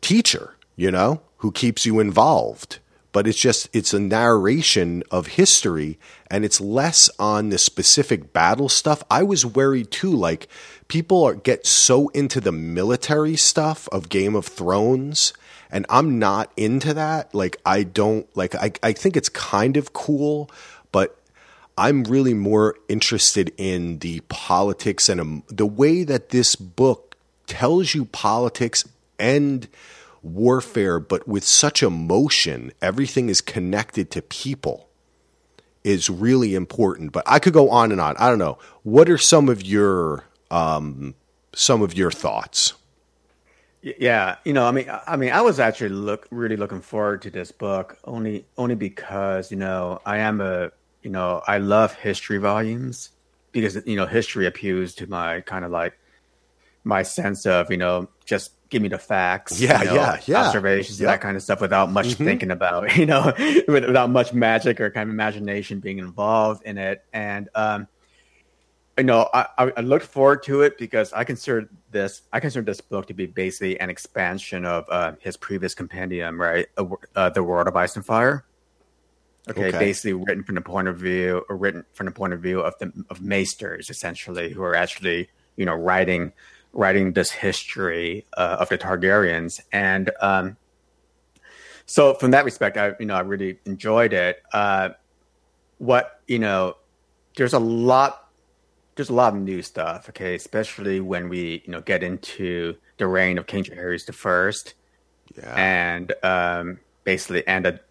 [0.01, 2.79] teacher, you know, who keeps you involved.
[3.13, 5.97] But it's just it's a narration of history
[6.29, 9.01] and it's less on the specific battle stuff.
[9.09, 10.47] I was worried too like
[10.89, 15.33] people are, get so into the military stuff of Game of Thrones
[15.71, 17.33] and I'm not into that.
[17.33, 20.49] Like I don't like I I think it's kind of cool,
[20.91, 21.19] but
[21.77, 27.93] I'm really more interested in the politics and um, the way that this book tells
[27.93, 28.83] you politics
[29.19, 29.67] and
[30.21, 32.71] warfare, but with such emotion.
[32.81, 34.87] Everything is connected to people
[35.83, 37.11] is really important.
[37.11, 38.15] But I could go on and on.
[38.17, 38.57] I don't know.
[38.83, 41.15] What are some of your um,
[41.53, 42.73] some of your thoughts?
[43.81, 47.29] Yeah, you know, I mean, I mean, I was actually look really looking forward to
[47.29, 50.71] this book only only because you know I am a
[51.03, 53.11] you know I love history volumes
[53.51, 55.97] because you know history appeals to my kind of like
[56.83, 60.45] my sense of you know just give me the facts, yeah, you know, yeah, yeah,
[60.45, 61.07] observations, yep.
[61.07, 62.25] that kind of stuff without much mm-hmm.
[62.25, 63.33] thinking about, you know,
[63.67, 67.87] without much magic or kind of imagination being involved in it, and um,
[68.97, 72.81] you know, I, I looked forward to it because I consider this I consider this
[72.81, 76.67] book to be basically an expansion of uh, his previous compendium, right?
[76.77, 78.45] Uh, uh, the World of Ice and Fire.
[79.49, 82.41] Okay, okay, basically written from the point of view, or written from the point of
[82.41, 86.33] view of the of maesters, essentially, who are actually you know writing
[86.73, 90.57] writing this history uh, of the Targaryens, and um,
[91.85, 94.41] so from that respect, I you know I really enjoyed it.
[94.51, 94.89] Uh,
[95.77, 96.75] what you know,
[97.37, 98.26] there's a lot
[98.97, 103.07] there's a lot of new stuff, okay, especially when we, you know, get into the
[103.07, 104.73] reign of King Jaehaerys the First.
[105.37, 105.53] Yeah.
[105.55, 107.85] And um, basically end at,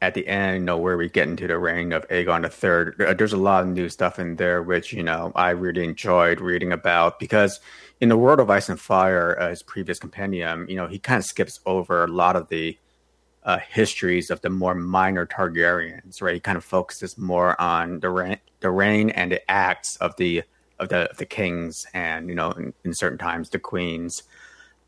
[0.00, 2.94] at the end, you know, where we get into the reign of Aegon the Third.
[3.18, 6.72] There's a lot of new stuff in there, which, you know, I really enjoyed reading
[6.72, 7.58] about because
[8.00, 11.18] in the world of Ice and Fire, uh, his previous compendium, you know, he kind
[11.18, 12.78] of skips over a lot of the
[13.44, 16.34] uh, histories of the more minor Targaryens, right?
[16.34, 20.42] He kind of focuses more on the reign, the reign and the acts of the
[20.78, 24.24] of the of the kings and you know in, in certain times the queens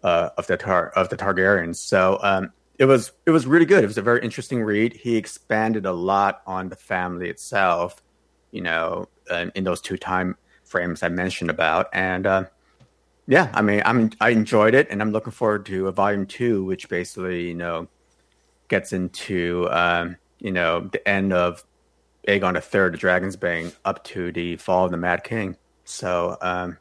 [0.03, 1.77] uh, of the tar of the Targaryens.
[1.77, 3.83] So um, it was it was really good.
[3.83, 4.93] It was a very interesting read.
[4.93, 8.03] He expanded a lot on the family itself,
[8.53, 12.45] you know, in, in those two time frames I mentioned about, and uh,
[13.27, 16.65] yeah, I mean, I'm I enjoyed it, and I'm looking forward to a volume two,
[16.65, 17.89] which basically you know
[18.69, 21.65] gets into um, you know the end of
[22.29, 25.57] Aegon III, the Dragon's Bane, up to the fall of the Mad King.
[25.85, 26.79] So um,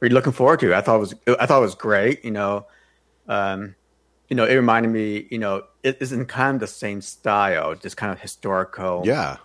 [0.00, 0.72] we're looking forward to.
[0.72, 0.74] It.
[0.74, 2.24] I thought it was I thought it was great.
[2.24, 2.66] You know,
[3.28, 3.74] um,
[4.28, 7.74] you know, it reminded me, you know, it is in kind of the same style,
[7.74, 9.36] just kind of historical Yeah.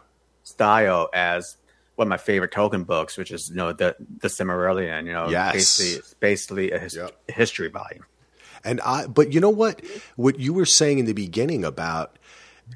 [0.44, 1.58] style as
[1.96, 5.06] one of my favorite Tolkien books, which is you know the the Silmarillion.
[5.06, 5.54] You know, Yes.
[5.54, 7.12] basically it's basically a, his, Yep.
[7.30, 8.06] a history volume.
[8.68, 9.82] And I, but you know what?
[10.18, 12.18] What you were saying in the beginning about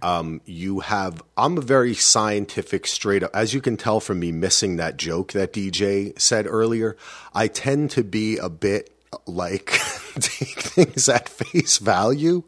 [0.02, 4.32] um, you have, I'm a very scientific, straight up, as you can tell from me
[4.32, 6.96] missing that joke that DJ said earlier,
[7.34, 9.66] I tend to be a bit like
[10.20, 12.44] take things at face value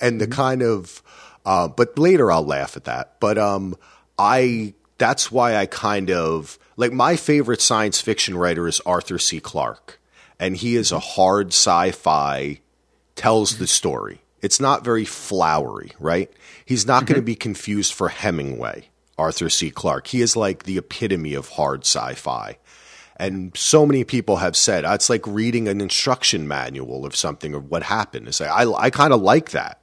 [0.00, 1.00] and the kind of,
[1.46, 3.20] uh, but later I'll laugh at that.
[3.20, 3.76] But um,
[4.18, 9.38] I, that's why I kind of, like my favorite science fiction writer is Arthur C.
[9.38, 10.00] Clarke.
[10.40, 12.60] And he is a hard sci fi
[13.20, 13.68] tells the mm-hmm.
[13.68, 14.20] story.
[14.40, 16.32] It's not very flowery, right?
[16.64, 17.26] He's not going to mm-hmm.
[17.26, 19.70] be confused for Hemingway, Arthur C.
[19.70, 20.06] Clarke.
[20.06, 22.56] He is like the epitome of hard sci fi.
[23.16, 27.52] And so many people have said "Ah, it's like reading an instruction manual of something
[27.52, 28.28] of what happened.
[28.28, 29.82] It's like, I, I kind of like that,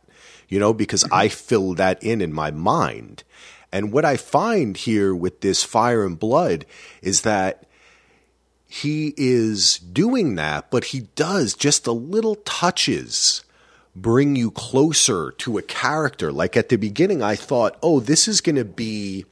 [0.50, 1.14] you know, because mm-hmm.
[1.14, 3.24] I fill that in in my mind.
[3.72, 6.66] And what I find here with this fire and blood
[7.04, 7.67] is that
[8.68, 13.44] he is doing that, but he does just a little touches
[13.96, 16.32] bring you closer to a character.
[16.32, 19.26] Like at the beginning, I thought, oh, this is going to be,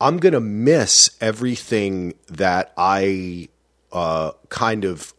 [0.00, 3.48] I'm going to miss everything that I
[3.92, 5.14] uh, kind of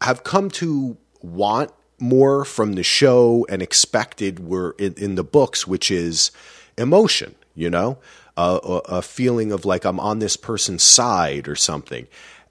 [0.00, 5.66] have come to want more from the show and expected were in, in the books,
[5.66, 6.30] which is
[6.78, 7.98] emotion, you know,
[8.36, 12.06] uh, a feeling of like I'm on this person's side or something.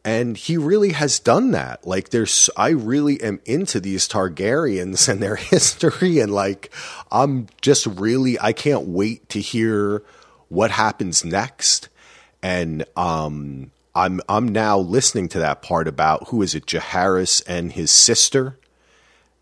[0.09, 1.85] And he really has done that.
[1.85, 6.17] Like there's, I really am into these Targaryens and their history.
[6.17, 6.73] And like,
[7.11, 10.01] I'm just really, I can't wait to hear
[10.47, 11.89] what happens next.
[12.41, 17.71] And, um, I'm, I'm now listening to that part about who is it, Jaehaerys and
[17.71, 18.57] his sister.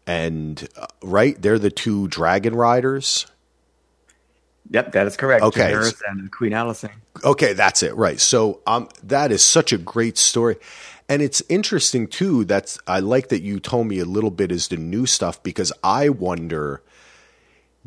[0.06, 3.26] And, uh, right, they're the two dragon riders.
[4.72, 5.44] Yep, that is correct.
[5.44, 5.72] Okay.
[5.72, 6.92] Daenerys and Queen Alysanne.
[7.24, 7.96] Okay, that's it.
[7.96, 8.20] Right.
[8.20, 10.58] So um that is such a great story.
[11.10, 14.68] And it's interesting too that's I like that you told me a little bit is
[14.68, 16.82] the new stuff because I wonder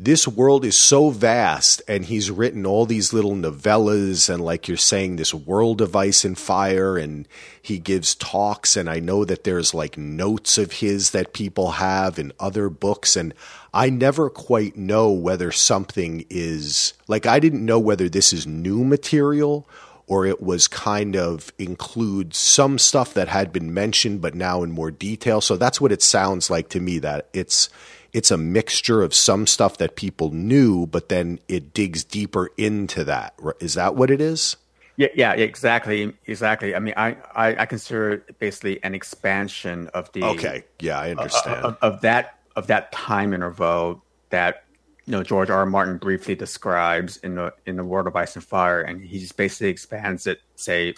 [0.03, 4.75] this world is so vast and he's written all these little novellas and like you're
[4.75, 7.27] saying this world of ice and fire and
[7.61, 12.17] he gives talks and I know that there's like notes of his that people have
[12.17, 13.31] in other books and
[13.75, 18.83] I never quite know whether something is like I didn't know whether this is new
[18.83, 19.69] material
[20.07, 24.71] or it was kind of includes some stuff that had been mentioned but now in
[24.71, 25.41] more detail.
[25.41, 27.69] So that's what it sounds like to me that it's
[28.13, 33.03] it's a mixture of some stuff that people knew, but then it digs deeper into
[33.05, 33.33] that.
[33.59, 34.57] Is that what it is?
[34.97, 36.75] Yeah, yeah, exactly, exactly.
[36.75, 41.11] I mean, I, I, I consider it basically an expansion of the Okay, yeah, I
[41.11, 41.65] uh, uh, understand.
[41.65, 44.65] of, of that of that time interval that
[45.05, 45.59] you know George R.
[45.59, 45.65] R.
[45.65, 49.37] Martin briefly describes in the in the World of Ice and Fire, and he just
[49.37, 50.93] basically expands it, say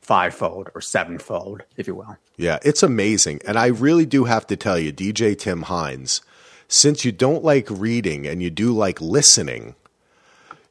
[0.00, 2.16] fivefold or sevenfold, if you will.
[2.36, 3.40] Yeah, it's amazing.
[3.46, 6.22] And I really do have to tell you, DJ Tim Hines,
[6.68, 9.74] since you don't like reading and you do like listening,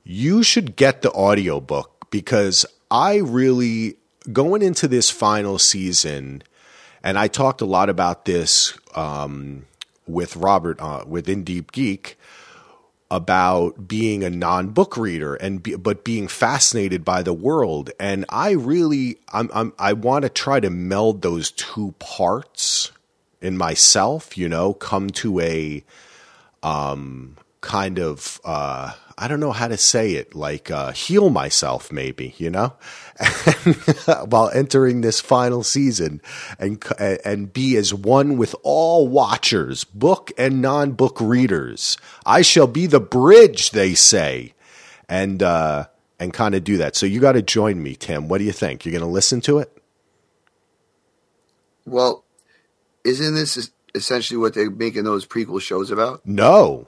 [0.03, 3.95] you should get the audiobook because I really,
[4.31, 6.43] going into this final season,
[7.03, 9.65] and I talked a lot about this um,
[10.07, 12.17] with Robert uh, within Deep Geek
[13.11, 17.89] about being a non-book reader and be, but being fascinated by the world.
[17.99, 22.91] And I really I'm, I'm I want to try to meld those two parts
[23.41, 25.83] in myself you know come to a
[26.61, 31.91] um kind of uh I don't know how to say it like uh heal myself
[31.91, 32.73] maybe you know?
[34.25, 36.21] While entering this final season
[36.57, 41.97] and and be as one with all watchers book and non-book readers.
[42.25, 44.53] I shall be the bridge they say.
[45.09, 46.95] And uh and kind of do that.
[46.95, 48.29] So you got to join me Tim.
[48.29, 48.85] What do you think?
[48.85, 49.75] You're going to listen to it?
[51.85, 52.23] Well,
[53.03, 56.25] isn't this essentially what they're making those prequel shows about?
[56.25, 56.87] no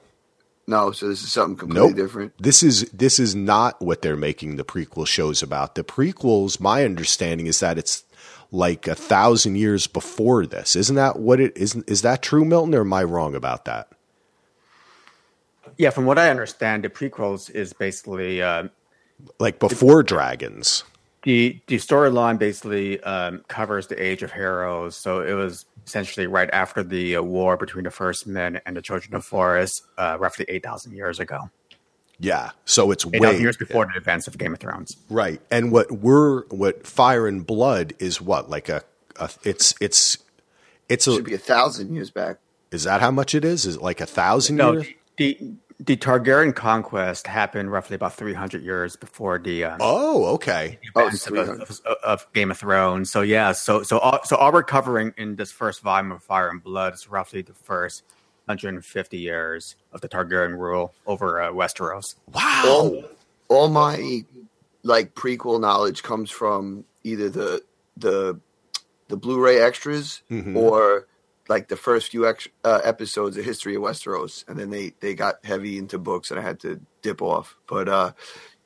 [0.66, 1.96] No, so this is something completely Nope.
[1.96, 2.32] different.
[2.38, 5.74] This is this is not what they're making the prequel shows about.
[5.74, 8.04] The prequels, my understanding is that it's
[8.52, 10.76] like a thousand years before this.
[10.76, 13.88] Isn't that what it isn't is that true, Milton, or am I wrong about that?
[15.78, 18.68] Yeah, from what I understand, the prequels is basically uh,
[19.40, 20.84] Like before dragons.
[21.24, 24.96] the the storyline basically um, covers the age of heroes.
[24.96, 28.82] So it was essentially right after the uh, war between the First Men and the
[28.82, 31.50] Children of Forest, uh, roughly eight thousand years ago.
[32.18, 32.50] Yeah.
[32.64, 34.96] So it's Eight way years before the events of Game of Thrones.
[35.10, 35.40] right.
[35.50, 38.82] And what we're what Fire and Blood is what like a,
[39.16, 40.18] a it's it's
[40.88, 42.38] it's a Should be a thousand years back.
[42.70, 43.66] Is that how much it is?
[43.66, 44.86] Is it like a thousand No, years?
[45.16, 45.38] the
[45.84, 50.78] the Targaryen conquest happened roughly about 300 years before the um, Oh, okay.
[50.94, 53.10] Oh, of, of, of Game of Thrones.
[53.10, 56.48] So yeah, so so all, so all we're covering in this first volume of Fire
[56.50, 58.04] and Blood is roughly the first
[58.46, 62.14] 150 years of the Targaryen rule over uh, Westeros.
[62.32, 62.62] Wow.
[62.66, 63.04] all,
[63.48, 64.24] all my
[64.84, 67.62] like prequel knowledge comes from either the
[67.96, 68.38] the
[69.08, 70.56] the Blu-ray extras Mhm.
[70.56, 71.06] or
[71.52, 75.14] like the first few ex- uh, episodes of History of Westeros, and then they they
[75.14, 77.56] got heavy into books, and I had to dip off.
[77.68, 78.12] But uh,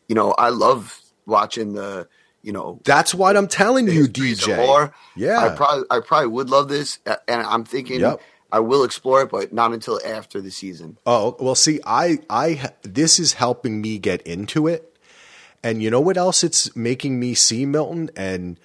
[0.08, 2.08] you know, I love watching the
[2.42, 4.56] you know That's what I'm telling you, DJ.
[4.64, 4.94] War.
[5.16, 5.38] Yeah.
[5.44, 8.20] I probably I probably would love this, and I'm thinking Yep.
[8.52, 10.98] I will explore it, but not until after the season.
[11.04, 14.96] Oh well, see, I, I, this is helping me get into it,
[15.64, 18.60] and you know what else it's making me see, Milton, and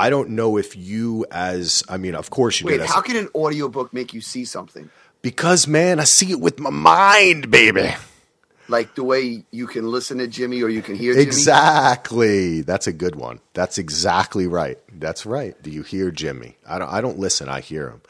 [0.00, 3.16] I don't know if you, as I mean, of course you Wait, did, how can
[3.16, 4.90] an audiobook make you see something?
[5.22, 7.94] because man, I see it with my mind, baby.
[8.68, 11.24] Like the way you can listen to Jimmy or you can hear Jimmy?
[11.24, 12.60] Exactly.
[12.60, 13.40] That's a good one.
[13.52, 14.78] That's exactly right.
[14.92, 15.60] That's right.
[15.60, 16.56] Do you hear Jimmy?
[16.66, 16.88] I don't.
[16.88, 17.48] I don't listen.
[17.48, 18.02] I hear him.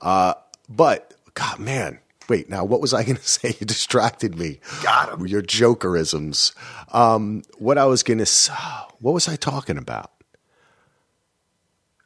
[0.00, 0.34] Uh,
[0.68, 2.00] but God, man.
[2.28, 2.50] Wait.
[2.50, 3.54] Now, what was I going to say?
[3.60, 4.58] You distracted me.
[4.82, 5.26] Got him.
[5.26, 6.52] Your jokerisms.
[6.92, 8.26] Um, what I was going to.
[8.26, 8.52] Say,
[8.98, 10.10] what was I talking about?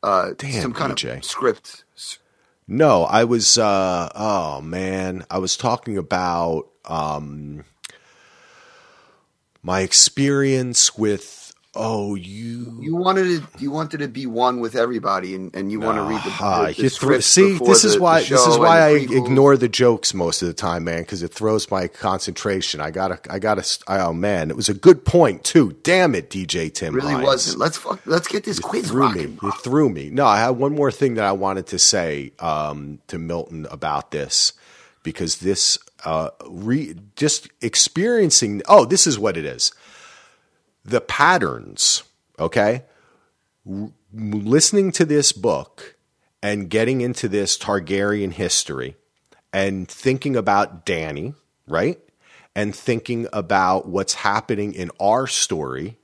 [0.02, 1.18] Uh, Damn, some kind DJ.
[1.18, 1.84] of script.
[2.68, 3.58] No, I was.
[3.58, 7.64] Uh, oh man, I was talking about um,
[9.62, 11.41] my experience with.
[11.74, 12.76] Oh, you.
[12.82, 16.02] You wanted to, you wanted to be one with everybody, and, and you want to
[16.02, 18.90] read the, the, the you script see, this is the why this is why I
[18.90, 22.82] ignore the jokes most of the time, man, because it throws my concentration.
[22.82, 23.64] I gotta, I gotta.
[23.88, 25.78] Oh man, it was a good point too.
[25.82, 26.94] Damn it, DJ Tim.
[26.94, 27.24] Really Hines.
[27.24, 27.58] wasn't.
[27.58, 29.30] Let's fuck, let's get this quiz threw rocking.
[29.30, 29.38] me.
[29.42, 30.10] You threw me.
[30.10, 34.10] No, I had one more thing that I wanted to say um, to Milton about
[34.10, 34.52] this
[35.02, 38.60] because this uh, re- just experiencing.
[38.68, 39.72] Oh, this is what it is.
[40.84, 42.02] The patterns.
[42.38, 42.84] Okay,
[43.68, 45.96] R- listening to this book
[46.42, 48.96] and getting into this Targaryen history
[49.52, 51.34] and thinking about Danny,
[51.68, 52.00] right?
[52.54, 55.98] And thinking about what's happening in our story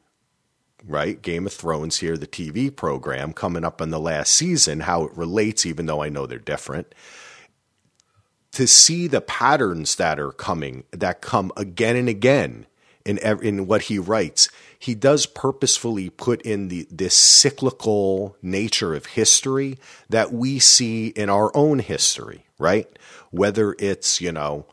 [0.87, 1.21] right?
[1.21, 5.17] Game of Thrones here, the TV program coming up in the last season, how it
[5.17, 6.95] relates, even though I know they're different.
[8.53, 12.67] To see the patterns that are coming, that come again and again
[13.05, 14.49] in in what he writes,
[14.79, 21.29] he does purposefully put in the this cyclical nature of history that we see in
[21.29, 22.89] our own history, right?
[23.31, 24.67] Whether it's you know,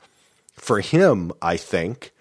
[0.53, 2.11] for him, I think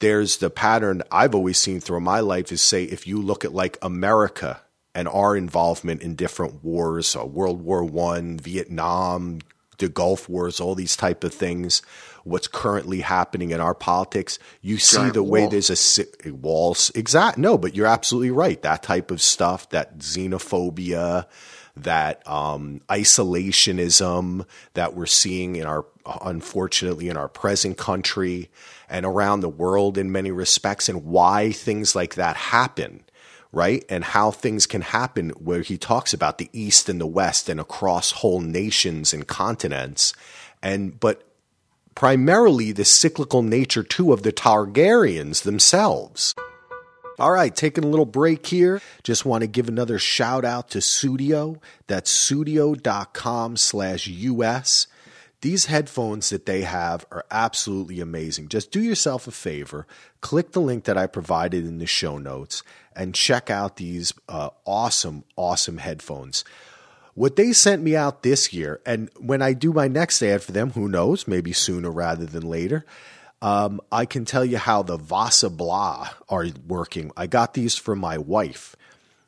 [0.00, 3.54] there's the pattern I've always seen through my life is say if you look at
[3.54, 4.60] like America
[4.94, 9.40] and our involvement in different wars, uh, World War One, Vietnam,
[9.78, 11.82] the Gulf Wars, all these type of things,
[12.24, 16.90] what's currently happening in our politics, you see Giant the way there's a si- walls.
[16.94, 17.38] Exact.
[17.38, 18.60] No, but you're absolutely right.
[18.62, 21.26] That type of stuff, that xenophobia,
[21.76, 24.44] that um, isolationism
[24.74, 25.86] that we're seeing in our,
[26.22, 28.50] unfortunately, in our present country
[28.88, 33.04] and around the world in many respects, and why things like that happen,
[33.52, 33.84] right?
[33.88, 37.60] And how things can happen, where he talks about the East and the West and
[37.60, 40.14] across whole nations and continents.
[40.62, 41.27] And, but
[41.98, 46.32] primarily the cyclical nature too of the Targaryens themselves.
[47.18, 48.80] All right, taking a little break here.
[49.02, 51.60] Just want to give another shout out to Sudio.
[51.88, 54.86] That's sudio.com slash US.
[55.40, 58.46] These headphones that they have are absolutely amazing.
[58.46, 59.84] Just do yourself a favor,
[60.20, 62.62] click the link that I provided in the show notes,
[62.94, 66.44] and check out these uh, awesome, awesome headphones.
[67.18, 70.52] What they sent me out this year, and when I do my next ad for
[70.52, 72.84] them, who knows, maybe sooner rather than later,
[73.42, 77.10] um, I can tell you how the Vasa Blå are working.
[77.16, 78.76] I got these for my wife.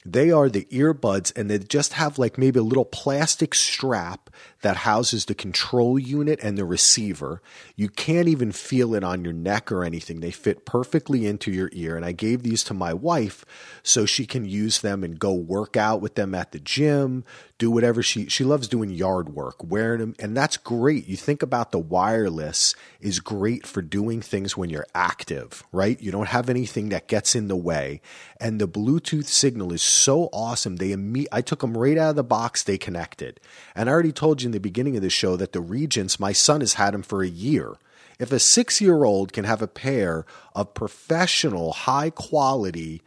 [0.07, 4.31] They are the earbuds, and they just have like maybe a little plastic strap
[4.63, 7.41] that houses the control unit and the receiver.
[7.77, 10.21] You can't even feel it on your neck or anything.
[10.21, 11.97] They fit perfectly into your ear.
[11.97, 13.45] And I gave these to my wife
[13.83, 17.25] so she can use them and go work out with them at the gym,
[17.59, 21.07] do whatever she she loves doing yard work, wearing them, and that's great.
[21.07, 26.01] You think about the wireless is great for doing things when you're active, right?
[26.01, 28.01] You don't have anything that gets in the way,
[28.41, 30.77] and the Bluetooth signal is so awesome.
[30.77, 32.63] They imme- I took them right out of the box.
[32.63, 33.41] They connected,
[33.75, 36.33] and I already told you in the beginning of the show that the Regents, my
[36.33, 37.77] son has had them for a year.
[38.19, 40.27] If a six year old can have a pair
[40.57, 43.01] of professional, high quality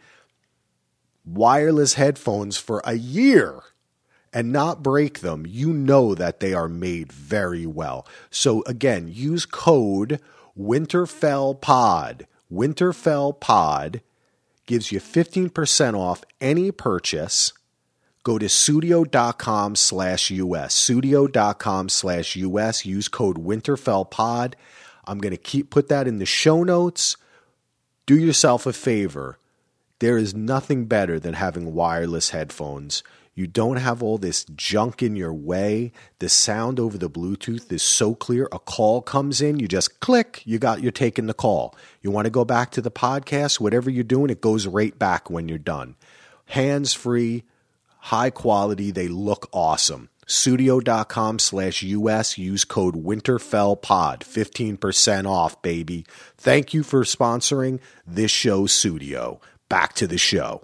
[1.26, 3.62] wireless headphones for a year
[4.32, 8.08] and not break them, you know that they are made very well.
[8.30, 10.22] So again, use code
[10.58, 12.26] WinterfellPod.
[12.52, 14.02] WinterfellPod
[14.66, 17.52] gives you 15% off any purchase.
[18.24, 20.76] Go to sudio.com slash US.
[20.76, 22.86] Sudio.com slash US.
[22.86, 24.54] Use code WinterfellPod.
[25.06, 27.18] I'm going to keep put that in the show notes.
[28.06, 29.38] Do yourself a favor.
[30.00, 33.04] There is nothing better than having wireless headphones.
[33.36, 35.92] You don't have all this junk in your way.
[36.20, 38.48] The sound over the Bluetooth is so clear.
[38.52, 41.76] A call comes in, you just click, you got you're taking the call.
[42.02, 45.30] You want to go back to the podcast, whatever you're doing, it goes right back
[45.32, 45.96] when you're done.
[46.48, 47.44] Hands free,
[48.04, 50.10] high quality, they look awesome.
[50.28, 52.38] Sudio.com slash US.
[52.38, 54.20] Use code WinterfellPod.
[54.20, 56.06] 15% off, baby.
[56.38, 59.40] Thank you for sponsoring this show, Sudio.
[59.70, 60.64] Back to the show.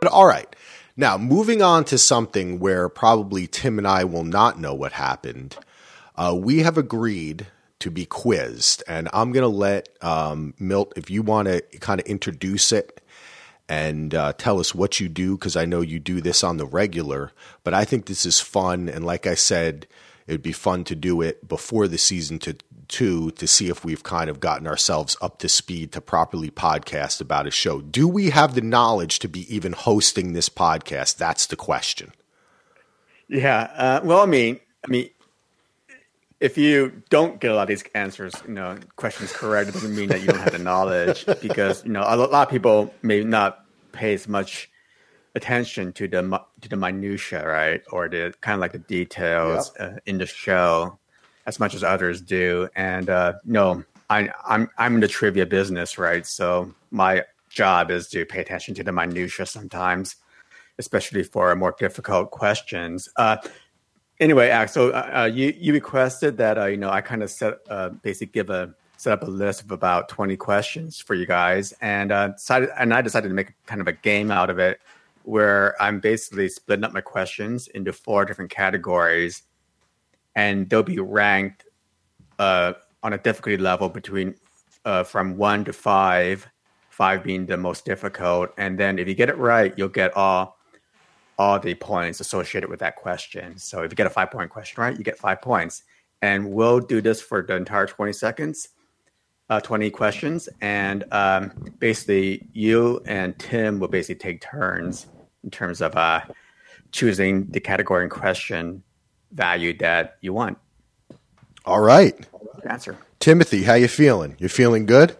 [0.00, 0.54] But all right.
[0.96, 5.56] Now, moving on to something where probably Tim and I will not know what happened.
[6.16, 7.48] Uh, we have agreed
[7.80, 12.00] to be quizzed, and I'm going to let um, Milt, if you want to kind
[12.00, 13.00] of introduce it
[13.68, 16.66] and uh, tell us what you do, because I know you do this on the
[16.66, 18.88] regular, but I think this is fun.
[18.88, 19.86] And like I said,
[20.26, 22.56] it'd be fun to do it before the season to
[22.88, 27.20] two to see if we've kind of gotten ourselves up to speed to properly podcast
[27.20, 27.80] about a show.
[27.80, 31.16] Do we have the knowledge to be even hosting this podcast?
[31.16, 32.12] That's the question.
[33.28, 33.70] Yeah.
[33.74, 35.08] Uh, well, I mean, I mean,
[36.44, 39.96] if you don't get a lot of these answers, you know, questions correct, it doesn't
[39.96, 43.24] mean that you don't have the knowledge because you know a lot of people may
[43.24, 44.68] not pay as much
[45.34, 46.20] attention to the
[46.60, 49.94] to the minutia, right, or the kind of like the details yep.
[49.94, 50.98] uh, in the show
[51.46, 52.68] as much as others do.
[52.76, 56.26] And uh, no, I, I'm I'm in the trivia business, right?
[56.26, 60.16] So my job is to pay attention to the minutia sometimes,
[60.78, 63.08] especially for more difficult questions.
[63.16, 63.38] Uh,
[64.20, 67.58] anyway, so uh, uh, you you requested that uh, you know I kind of set
[67.68, 71.72] uh, basically give a set up a list of about twenty questions for you guys,
[71.80, 74.80] and uh, decided and I decided to make kind of a game out of it,
[75.24, 79.42] where I'm basically splitting up my questions into four different categories
[80.34, 81.64] and they'll be ranked
[82.38, 84.34] uh, on a difficulty level between
[84.84, 86.48] uh, from one to five,
[86.90, 88.50] five being the most difficult.
[88.58, 90.53] And then if you get it right, you'll get all
[91.38, 93.58] all the points associated with that question.
[93.58, 95.82] So if you get a five point question right, you get five points.
[96.22, 98.70] And we'll do this for the entire 20 seconds,
[99.50, 100.48] uh, 20 questions.
[100.60, 105.06] And um, basically, you and Tim will basically take turns
[105.42, 106.22] in terms of uh,
[106.92, 108.82] choosing the category and question
[109.32, 110.56] value that you want.
[111.66, 112.14] All right.
[112.68, 112.96] Answer.
[113.20, 114.36] Timothy, how you feeling?
[114.38, 115.16] You feeling good?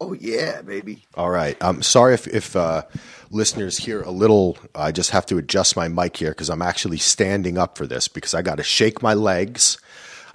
[0.00, 1.04] Oh yeah, baby.
[1.14, 1.56] All right.
[1.60, 2.82] I'm sorry if if uh,
[3.30, 4.58] listeners hear a little.
[4.74, 8.08] I just have to adjust my mic here because I'm actually standing up for this
[8.08, 9.78] because I got to shake my legs.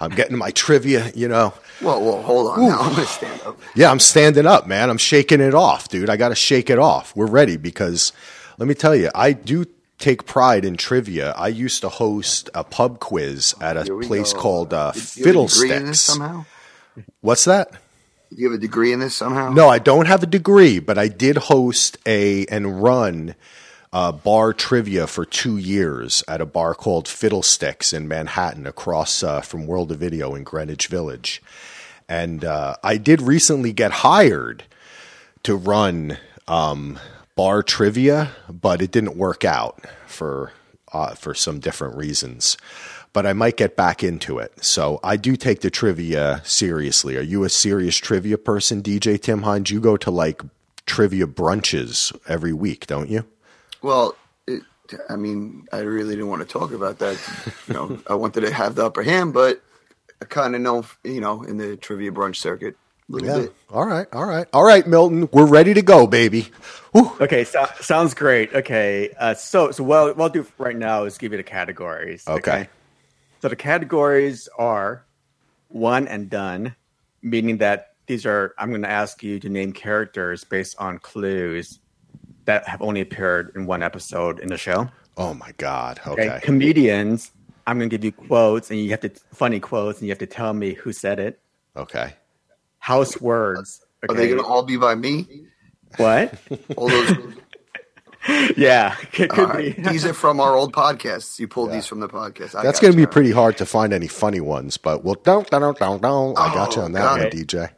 [0.00, 1.54] I'm getting my trivia, you know.
[1.78, 2.60] Whoa, whoa, hold on.
[2.62, 3.60] Now I'm gonna stand up.
[3.76, 4.90] Yeah, I'm standing up, man.
[4.90, 6.10] I'm shaking it off, dude.
[6.10, 7.14] I got to shake it off.
[7.14, 8.12] We're ready because
[8.58, 9.64] let me tell you, I do
[9.98, 11.30] take pride in trivia.
[11.32, 14.40] I used to host a pub quiz at a place go.
[14.40, 16.00] called uh, Fiddlesticks.
[16.00, 16.46] somehow?
[17.20, 17.70] What's that?
[18.34, 19.50] Do you have a degree in this somehow?
[19.52, 23.34] No, I don't have a degree, but I did host a and run
[23.92, 29.42] uh, bar trivia for two years at a bar called Fiddlesticks in Manhattan, across uh,
[29.42, 31.42] from World of Video in Greenwich Village.
[32.08, 34.64] And uh, I did recently get hired
[35.42, 36.16] to run
[36.48, 36.98] um,
[37.36, 40.52] bar trivia, but it didn't work out for
[40.90, 42.56] uh, for some different reasons.
[43.12, 44.64] But I might get back into it.
[44.64, 47.16] So I do take the trivia seriously.
[47.16, 49.70] Are you a serious trivia person, DJ Tim Hines?
[49.70, 50.42] You go to like
[50.86, 53.26] trivia brunches every week, don't you?
[53.82, 54.62] Well, it,
[55.10, 57.18] I mean, I really didn't want to talk about that.
[57.68, 59.62] You know, I wanted to have the upper hand, but
[60.20, 62.76] I kind of know, you know, in the trivia brunch circuit,
[63.08, 63.38] yeah.
[63.40, 63.54] Bit.
[63.70, 64.06] All right.
[64.12, 64.46] All right.
[64.52, 65.28] All right, Milton.
[65.32, 66.48] We're ready to go, baby.
[66.92, 67.12] Whew.
[67.20, 67.44] Okay.
[67.44, 68.54] So, sounds great.
[68.54, 69.10] Okay.
[69.18, 72.26] Uh, so, so what, what I'll do right now is give you the categories.
[72.26, 72.50] Okay.
[72.52, 72.68] okay.
[73.42, 75.04] So the categories are
[75.68, 76.74] one and done,
[77.20, 81.78] meaning that these are, I'm going to ask you to name characters based on clues
[82.46, 84.88] that have only appeared in one episode in the show.
[85.16, 86.00] Oh my God.
[86.06, 86.30] Okay.
[86.30, 86.40] okay.
[86.42, 87.32] Comedians,
[87.66, 90.18] I'm going to give you quotes and you have to, funny quotes, and you have
[90.20, 91.38] to tell me who said it.
[91.76, 92.14] Okay
[92.82, 93.80] house words.
[94.04, 94.12] Okay.
[94.12, 95.46] Are they going to all be by me?
[95.96, 96.34] What?
[96.76, 97.16] all those.
[98.56, 99.84] yeah, could, could right.
[99.90, 101.38] These are from our old podcasts.
[101.38, 101.76] You pulled yeah.
[101.76, 102.54] these from the podcast.
[102.54, 105.48] I That's going to be pretty hard to find any funny ones, but we'll don't
[105.50, 106.38] don't don't don't.
[106.38, 107.70] I got you on that one, DJ.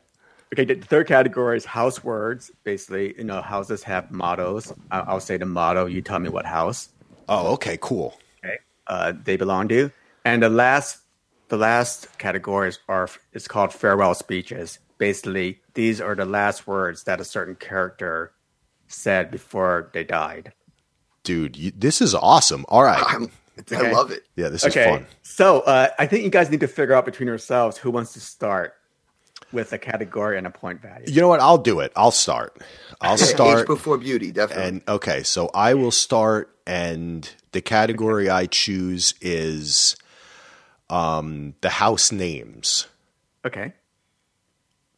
[0.53, 2.51] Okay, the third category is house words.
[2.63, 4.73] Basically, you know, houses have mottos.
[4.91, 5.87] I'll say the motto.
[5.87, 6.91] You tell me what house.
[7.29, 8.19] Oh, okay, cool.
[8.45, 8.59] Okay.
[8.87, 9.91] uh, they belong to.
[10.25, 10.99] And the last,
[11.49, 14.79] the last categories are is called farewell speeches.
[14.99, 18.33] Basically, these are the last words that a certain character
[18.95, 20.53] said before they died.
[21.23, 22.65] Dude, you, this is awesome.
[22.69, 23.03] All right.
[23.07, 23.31] I'm,
[23.71, 23.93] I Okay.
[23.93, 24.25] love it.
[24.37, 25.07] Yeah, this is fun.
[25.23, 28.21] so uh, I think you guys need to figure out between yourselves who wants to
[28.21, 28.75] start
[29.53, 31.05] with a category and a point value.
[31.07, 31.41] You know what?
[31.41, 31.93] I'll do it.
[31.95, 32.61] I'll start.
[33.01, 33.67] I'll Age start.
[33.67, 34.65] before beauty, definitely.
[34.65, 39.97] And okay, so I will start, and the category I choose is
[40.91, 42.89] um, the house names.
[43.47, 43.73] Okay.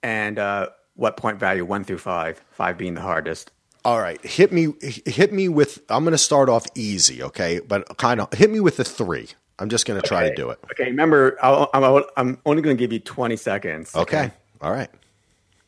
[0.03, 1.65] And uh, what point value?
[1.65, 2.43] One through five.
[2.53, 3.51] Five being the hardest.
[3.87, 4.75] All right, hit me.
[4.81, 5.81] Hit me with.
[5.89, 7.61] I'm going to start off easy, okay?
[7.61, 9.29] But kind of hit me with a three.
[9.61, 10.59] I'm just going to try to do it.
[10.73, 10.87] Okay.
[10.87, 13.95] Remember, I'm, I'm only going to give you 20 seconds.
[13.95, 14.33] Okay.
[14.61, 14.91] All right.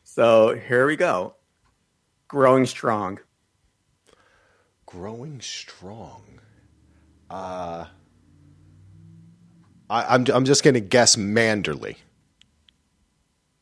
[0.02, 1.36] So here we go.
[2.26, 3.20] Growing strong.
[4.84, 6.40] Growing strong.
[7.30, 7.84] Uh,
[9.88, 10.26] I, I'm.
[10.34, 11.98] I'm just going to guess Manderley.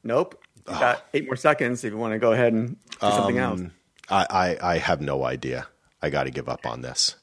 [0.02, 0.42] Nope.
[0.66, 3.60] You got eight more seconds if you want to go ahead and do something else.
[4.08, 4.26] I,
[4.62, 4.72] I.
[4.74, 5.66] I have no idea.
[6.02, 7.16] I got to give up on this.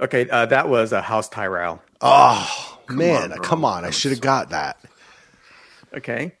[0.00, 0.28] Okay.
[0.28, 1.82] Uh, that was a House Tyrell.
[2.00, 3.84] Oh man, on, come on!
[3.84, 4.78] I should have got that.
[5.94, 6.32] Okay.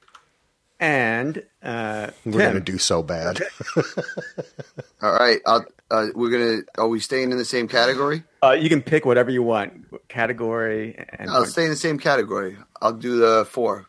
[0.80, 2.50] And uh, We're Tim.
[2.52, 3.42] gonna do so bad.
[5.02, 6.62] All right, I'll, uh, we're gonna.
[6.78, 8.22] Are we staying in the same category?
[8.44, 11.28] Uh, you can pick whatever you want, category and.
[11.30, 12.56] I'll point- stay in the same category.
[12.80, 13.86] I'll do the four.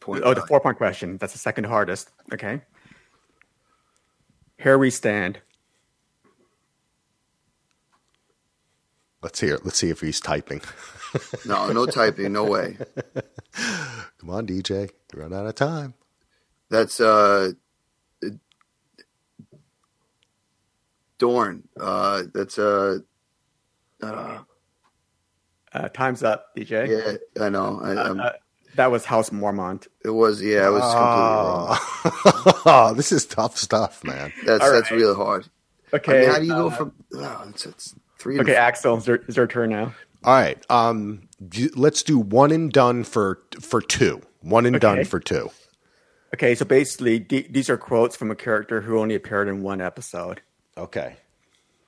[0.00, 1.18] Point oh, the four point question.
[1.18, 2.10] That's the second hardest.
[2.32, 2.62] Okay.
[4.58, 5.40] Here we stand.
[9.22, 9.54] Let's hear.
[9.56, 9.64] it.
[9.64, 10.60] Let's see if he's typing.
[11.46, 12.32] No, no typing.
[12.32, 12.76] No way.
[14.18, 14.90] Come on, DJ.
[15.14, 15.94] You run out of time.
[16.70, 17.52] That's uh,
[21.18, 21.66] Dorne.
[21.80, 22.98] Uh, that's uh,
[24.02, 24.38] uh,
[25.72, 26.88] Uh, time's up, DJ.
[27.36, 27.44] yeah.
[27.44, 27.80] I know.
[27.82, 28.30] I, um, Uh,
[28.78, 29.86] that was House Mormont.
[30.04, 30.40] it was.
[30.42, 32.62] Yeah, it was completely wrong.
[32.64, 34.32] Oh, this is tough stuff, man.
[34.46, 34.96] That's all that's right.
[34.98, 35.46] really hard.
[35.92, 36.20] I Okay.
[36.20, 36.92] mean, how do you go uh, from?
[37.14, 38.38] Oh, it's, it's three.
[38.40, 38.60] Okay, four.
[38.60, 39.94] Axel, is your, it's your turn now.
[40.24, 40.58] All right.
[40.70, 44.22] Um, do- let's do one and done for for two.
[44.40, 45.50] One and done for two.
[46.34, 49.80] Okay, so basically, d- these are quotes from a character who only appeared in one
[49.80, 50.42] episode.
[50.76, 51.16] Okay.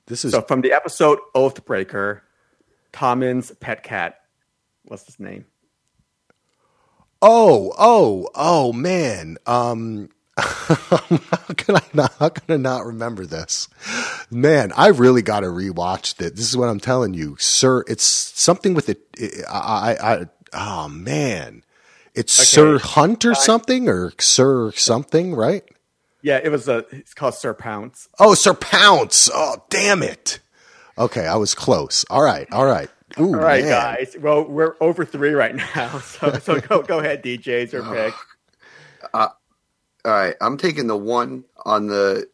[0.07, 2.23] This is So from the episode Oathbreaker,
[2.93, 4.17] Tommen's pet cat.
[4.87, 5.45] What's his name?
[7.23, 9.39] Oh oh oh man.
[9.47, 12.15] Um, how can I not?
[12.19, 13.69] How can I not remember this?
[14.31, 16.31] Man, I really got to rewatch this.
[16.33, 17.85] This is what I'm telling you, sir.
[17.89, 19.01] It's something with it.
[19.51, 21.65] I, I, I oh man,
[22.15, 25.65] it's Sir Hunt or something or Sir something, right?
[26.23, 26.85] Yeah, it was a.
[26.91, 28.09] It's called Sir Pounce.
[28.19, 29.31] Oh, Sir Pounce.
[29.33, 30.41] Oh, damn it.
[30.99, 32.05] Okay, I was close.
[32.11, 32.91] All right, all right.
[33.19, 33.71] Ooh, All right, man.
[33.71, 34.17] guys.
[34.21, 35.99] Well, we're over three right now.
[36.01, 38.15] So, so go go ahead, DJs or pick.
[39.13, 42.29] All right, I'm taking the one on the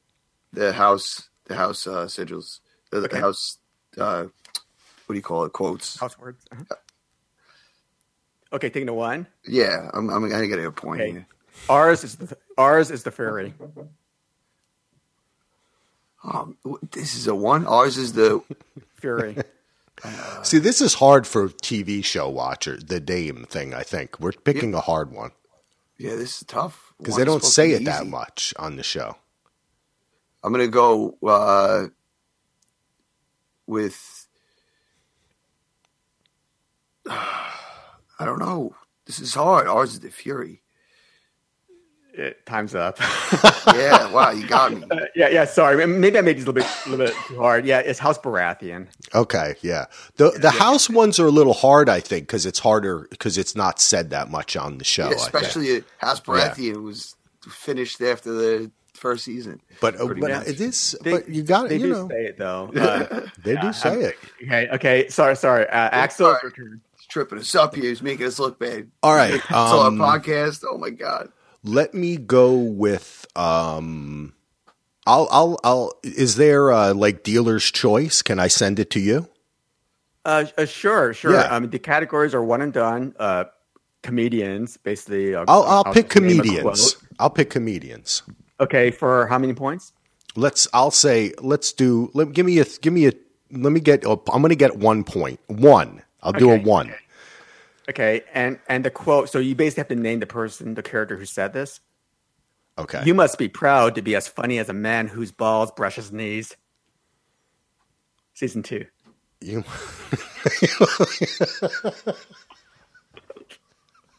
[0.53, 2.61] the house the house uh, sigils
[2.91, 3.59] the, the house
[3.99, 4.24] uh,
[5.07, 5.99] what do you call it quotes.
[5.99, 6.45] House words.
[6.53, 6.62] Uh-huh.
[8.53, 9.27] Okay, taking the one.
[9.47, 11.11] Yeah, I'm I'm gonna get a point Okay.
[11.12, 11.27] here.
[11.68, 13.55] Ours is the ours is the fairy.
[16.22, 16.57] Um,
[16.93, 17.66] this is a one.
[17.66, 18.43] Ours is the
[19.01, 19.37] Fury.
[20.42, 24.20] See, this is hard for TV show watcher, the Dame thing, I think.
[24.20, 25.32] We're picking a hard one
[25.99, 26.14] yeah.
[26.14, 29.16] This is tough because they don't say it be that much on the show.
[30.42, 31.86] I'm gonna go uh,
[33.66, 34.28] with.
[37.09, 38.74] I don't know.
[39.07, 39.66] This is hard.
[39.66, 40.62] Ours is the Fury.
[42.17, 42.99] It- time's up.
[43.75, 44.11] Yeah.
[44.12, 44.85] wow, you got me.
[44.91, 45.45] Uh, yeah, yeah.
[45.45, 47.67] Sorry, maybe I made these a little bit, a little bit too hard.
[47.67, 48.87] Yeah, it's House Baratheon.
[49.14, 49.87] Okay, yeah.
[50.17, 53.57] The the house ones are a little hard, I think, because it's harder because it's
[53.57, 55.07] not said that much on the show.
[55.07, 55.21] I think.
[55.21, 59.61] Especially House Baratheon was finished after the first season.
[59.81, 60.47] but uh, but much.
[60.47, 60.97] it is.
[61.03, 62.71] They- but you got They you do know say it though.
[62.77, 64.17] Uh, they do say it.
[64.45, 65.09] okay, okay.
[65.09, 65.67] Sorry, sorry.
[65.69, 66.53] Uh, Axel, Sorry.
[66.97, 67.85] He's tripping us up here.
[67.85, 68.89] He's making us look bad.
[69.03, 70.64] All right, It's on um, a podcast.
[70.71, 71.31] Oh my god.
[71.67, 74.35] Let me go with um.
[75.07, 75.93] I'll I'll I'll.
[76.03, 78.23] Is there uh, like dealer's choice?
[78.23, 79.29] Can I send it to you?
[80.25, 81.33] Uh, uh, sure, sure.
[81.33, 81.49] Yeah.
[81.51, 83.14] I mean, the categories are one and done.
[83.19, 83.45] Uh,
[84.03, 85.35] comedians, basically.
[85.35, 86.97] Uh, I'll I'll pick just name comedians.
[87.19, 88.23] I'll pick comedians.
[88.59, 89.93] Okay, for how many points?
[90.35, 90.67] Let's.
[90.73, 91.33] I'll say.
[91.41, 92.11] Let's do.
[92.14, 92.64] Let give me a.
[92.64, 93.12] Give me a.
[93.53, 94.05] Let me get.
[94.05, 95.39] oh, I'm going to get one point.
[95.47, 96.03] One.
[96.23, 96.93] I'll do a Okay, one.
[97.89, 99.28] Okay, and and the quote.
[99.28, 101.80] So you basically have to name the person, the character who said this.
[102.78, 103.03] Okay.
[103.07, 106.12] You must be proud to be as funny as a man whose balls brush his
[106.12, 106.57] knees.
[108.34, 108.87] Season two.
[109.41, 109.64] You.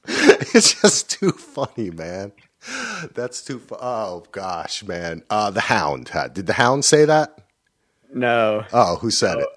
[0.07, 2.31] it's just too funny, man.
[3.13, 3.59] That's too.
[3.59, 5.23] Fu- oh gosh, man.
[5.29, 6.09] Uh, the Hound.
[6.33, 7.39] Did the Hound say that?
[8.13, 9.47] No, Oh, who said it?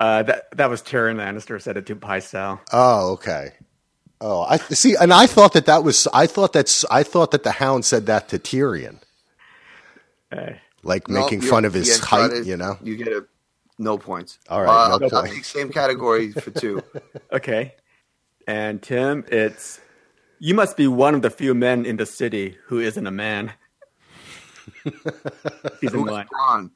[0.00, 2.60] Uh, that that was Tyrion Lannister said it to Pycelle.
[2.72, 3.52] Oh, okay.
[4.20, 4.96] Oh, I see.
[4.96, 6.08] And I thought that that was.
[6.12, 6.84] I thought that's.
[6.90, 8.98] I thought that the Hound said that to Tyrion,
[10.32, 12.30] Uh, like No, making fun of his yeah, height.
[12.30, 12.78] try You know.
[12.82, 13.26] You get a
[13.78, 14.38] no points.
[14.48, 15.48] All right, Uh, no I'll points.
[15.48, 16.82] same category for two.
[17.32, 17.74] okay,
[18.46, 19.80] and Tim, it's
[20.38, 23.52] you must be one of the few men in the city who isn't a man.
[25.80, 26.26] Season Who's one.
[26.26, 26.70] Bronn?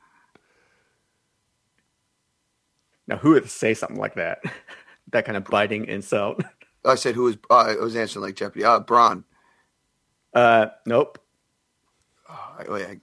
[3.08, 4.40] Now, who would say something like that?
[5.12, 6.42] that kind of biting insult.
[6.84, 7.36] I said who was.
[7.50, 8.64] Uh, I was answering like Jeopardy.
[8.64, 9.24] Uh, Bronn.
[10.34, 11.18] Uh, nope.
[12.30, 13.00] Oh, wait, wait, I-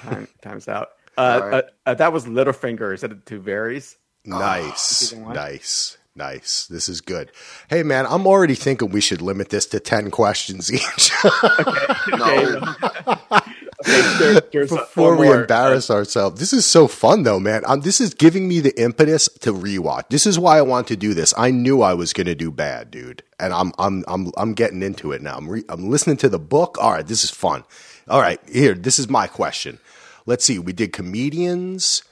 [0.00, 0.90] Time, time's out.
[1.16, 1.54] Uh, right.
[1.54, 2.94] uh, uh, that was Littlefinger.
[2.94, 3.96] Is it to Varys?
[4.24, 5.34] Nice, Season one?
[5.34, 6.66] nice, nice.
[6.68, 7.32] This is good.
[7.68, 11.30] Hey, man, I'm already thinking we should limit this to ten questions each no.
[11.58, 13.47] Okay, there- there's
[14.52, 15.40] before we more.
[15.42, 16.38] embarrass ourselves.
[16.38, 17.62] This is so fun, though, man.
[17.66, 20.08] Um, this is giving me the impetus to rewatch.
[20.10, 21.34] This is why I want to do this.
[21.36, 24.82] I knew I was going to do bad, dude, and I'm I'm I'm I'm getting
[24.82, 25.36] into it now.
[25.36, 26.76] I'm re- I'm listening to the book.
[26.80, 27.64] All right, this is fun.
[28.08, 28.74] All right, here.
[28.74, 29.78] This is my question.
[30.26, 30.58] Let's see.
[30.58, 32.02] We did comedians,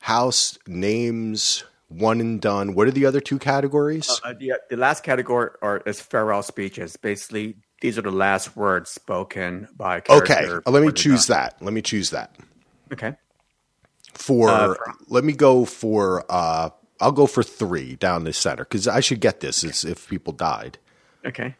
[0.00, 2.74] house names, one and done.
[2.74, 4.20] What are the other two categories?
[4.22, 6.96] Uh, the, the last category are, is farewell speeches.
[6.96, 11.56] Basically, these are the last words spoken by okay, uh, let me choose that.
[11.62, 12.34] Let me choose that.
[12.92, 13.14] Okay.
[14.14, 16.70] for, Uh, for- let me go for uh
[17.00, 20.32] I'll go for 3 down the center cuz I should get this as if people
[20.32, 20.78] died.
[21.24, 21.54] Okay.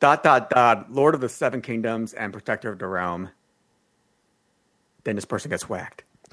[0.00, 0.92] Dot dot dot.
[0.92, 3.30] Lord of the Seven Kingdoms and Protector of the Realm.
[5.04, 6.02] Then this person gets whacked.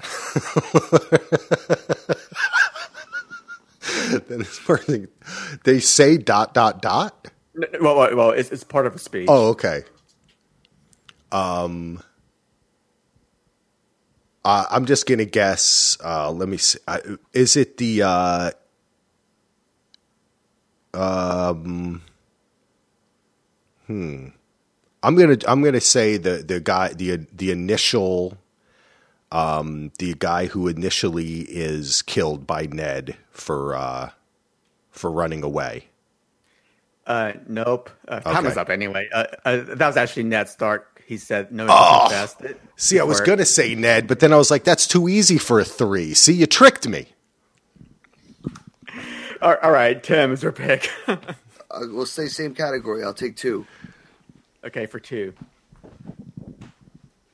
[4.28, 5.08] then this person
[5.64, 7.30] they say dot dot dot.
[7.54, 9.28] Well, well, well it's, it's part of a speech.
[9.28, 9.84] Oh, okay.
[11.32, 12.02] Um
[14.44, 16.78] uh, I'm just to guess uh let me see.
[17.32, 18.50] Is it the uh
[20.94, 22.02] um
[23.86, 24.28] hmm
[25.02, 28.38] I'm to I'm to say the the guy the the initial
[29.30, 34.10] um the guy who initially is killed by Ned for uh
[34.90, 35.88] for running away.
[37.06, 37.90] Uh, nope.
[38.08, 38.48] Uh, time Okay.
[38.52, 39.08] is up anyway.
[39.12, 41.02] Uh, uh, that was actually Ned Stark.
[41.06, 41.66] He said no.
[41.68, 42.26] Oh.
[42.76, 45.36] See, I was going to say Ned, but then I was like that's too easy
[45.36, 46.14] for a 3.
[46.14, 47.08] See, you tricked me.
[49.42, 50.90] All, all right, Tim is your pick.
[51.70, 53.02] Uh, we'll say same category.
[53.02, 53.66] I'll take two.
[54.64, 55.32] okay, for two.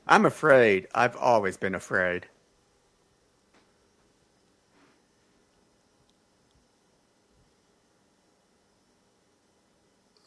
[0.06, 0.88] I'm afraid.
[0.94, 2.26] I've always been afraid.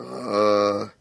[0.03, 0.87] Uh,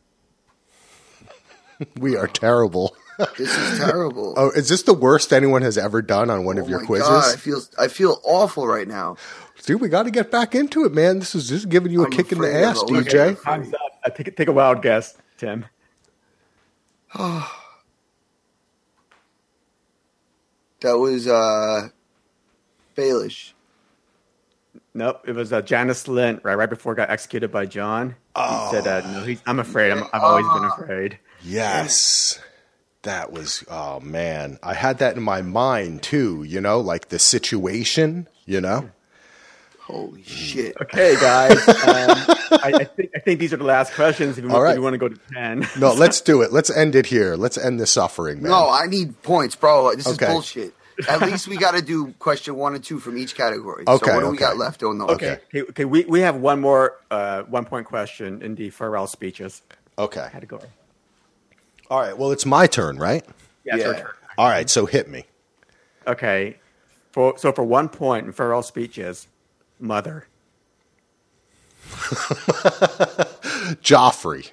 [1.99, 2.95] We are terrible.
[3.37, 4.35] this is terrible.
[4.37, 6.87] Oh, is this the worst anyone has ever done on one of Oh your my
[6.87, 7.09] quizzes?
[7.09, 9.17] God, I feel I feel awful right now.
[9.65, 11.19] Dude, we got to get back into it, man.
[11.21, 13.33] This is just giving you a I'm kick in the ass, DJ.
[13.33, 13.39] afraid.
[13.45, 13.81] Time's up.
[14.05, 15.65] Uh, take take a wild guess, Tim.
[20.81, 21.91] That was uh,
[22.97, 23.53] Baelish.
[24.95, 28.15] Nope, it was uh, Janos Slynt right right before he got executed by Jon.
[28.37, 28.67] Oh.
[28.71, 29.91] He said, uh, "No, he's, I'm afraid.
[29.91, 32.39] I'm, I've always been afraid." Yes.
[33.03, 34.59] That was, oh man.
[34.63, 38.91] I had that in my mind too, you know, like the situation, you know?
[39.81, 40.77] Holy shit!
[40.81, 41.59] Okay, guys.
[41.69, 41.75] Um,
[42.63, 44.39] I, I think I think these are the last questions.
[44.39, 44.71] If you, All want, right.
[44.71, 46.53] if you want to go to ten, No, let's do it.
[46.53, 47.35] Let's end it here.
[47.35, 48.53] Let's end the suffering, man.
[48.53, 49.93] No, I need points, bro.
[49.97, 50.27] This Okay.
[50.27, 50.75] is bullshit.
[51.09, 53.85] At least we got to do question one and two from each category.
[53.87, 55.11] Okay, So what do we got left on those?
[55.11, 55.85] okay, okay, okay.
[55.85, 59.63] We we have one more uh, one point question in the farewell speeches
[59.99, 60.29] Okay.
[60.33, 60.69] category.
[61.91, 62.17] All right.
[62.17, 63.25] Well, it's my turn, right?
[63.65, 64.01] Yeah, it's your Yeah.
[64.03, 64.13] turn.
[64.39, 64.69] All right.
[64.71, 65.25] So hit me.
[66.07, 66.57] Okay.
[67.13, 69.27] For so for one point in farewell speeches,
[69.79, 70.27] mother.
[73.83, 74.51] Joffrey.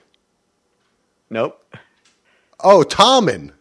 [1.29, 1.63] Nope.
[2.61, 3.51] Oh, Tommen.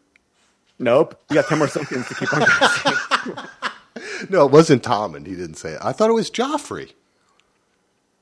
[0.79, 1.21] Nope.
[1.31, 4.29] You got ten more seconds to keep on guessing.
[4.31, 5.27] No, it wasn't Tommen.
[5.27, 5.79] He didn't say it.
[5.83, 6.93] I thought it was Joffrey.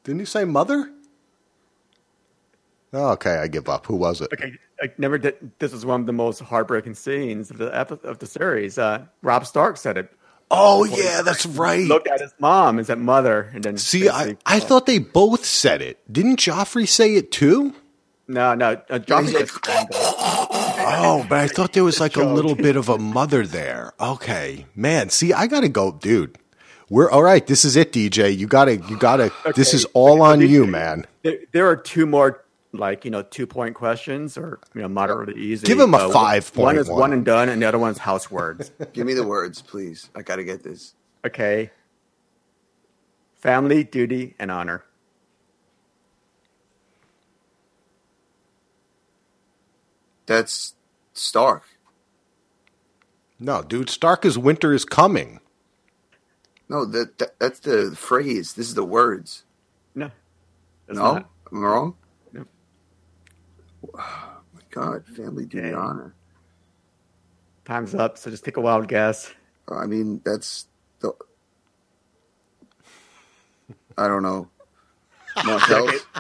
[0.04, 0.90] Didn't you say mother?
[2.92, 3.86] Oh, okay, I give up.
[3.86, 4.28] Who was it?
[4.32, 5.50] Okay, I never did.
[5.58, 8.78] This was one of the most heartbreaking scenes of the of the series.
[8.78, 10.12] Uh, Robb Stark said it.
[10.50, 11.84] Oh, yeah, that's right.
[11.84, 15.44] Looked at his mom and said mother, and then See, I, I thought they both
[15.44, 15.98] said it.
[16.10, 17.74] Didn't Joffrey say it too?
[18.28, 18.80] no, no.
[18.88, 19.34] Uh, Joffrey
[20.86, 21.24] He's like- gets strangled.
[21.24, 23.92] Oh, but I thought there was like a little bit of a mother there.
[24.00, 25.10] Okay, man.
[25.10, 26.38] See, I gotta go, dude.
[26.88, 27.44] We're all right.
[27.46, 28.36] This is it, DJ.
[28.36, 29.32] You gotta, you gotta.
[29.56, 30.46] This is all on Okay.
[30.46, 31.04] you, man.
[31.22, 35.34] There, there are two more, like you know, two point questions or you know, moderately
[35.42, 35.66] easy.
[35.66, 37.00] Give him a Uh, five One point is one.
[37.00, 38.70] one and done, and the other one's house words.
[38.92, 40.10] Give me the words, please.
[40.14, 40.94] I got to get this.
[41.26, 41.72] Okay.
[43.34, 44.84] Family, duty, and honor.
[50.26, 50.74] That's
[51.16, 51.62] Stark.
[53.38, 53.90] No, dude.
[53.90, 55.40] Stark is winter is coming.
[56.68, 58.54] No, that, that that's the phrase.
[58.54, 59.44] This is the words.
[59.94, 60.10] No.
[60.88, 61.30] No, not.
[61.52, 61.96] am I wrong?
[62.32, 62.44] No.
[63.94, 65.74] Oh my God, family duty Okay.
[65.74, 66.14] honor.
[67.64, 69.32] Time's up, so just take a wild guess.
[69.68, 70.66] I mean, that's
[71.00, 71.12] the.
[73.98, 74.48] I don't know.
[75.44, 75.92] Martell's?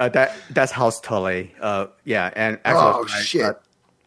[0.00, 1.54] Uh, that that's House Tully.
[1.60, 3.42] Uh, yeah, and actually, Oh, I- shit.
[3.44, 3.52] uh,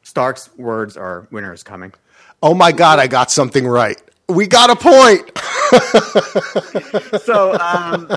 [0.07, 1.93] Stark's words are "winter is coming."
[2.41, 4.01] Oh my God, I got something right.
[4.29, 5.31] We got a point.
[7.23, 8.07] So um,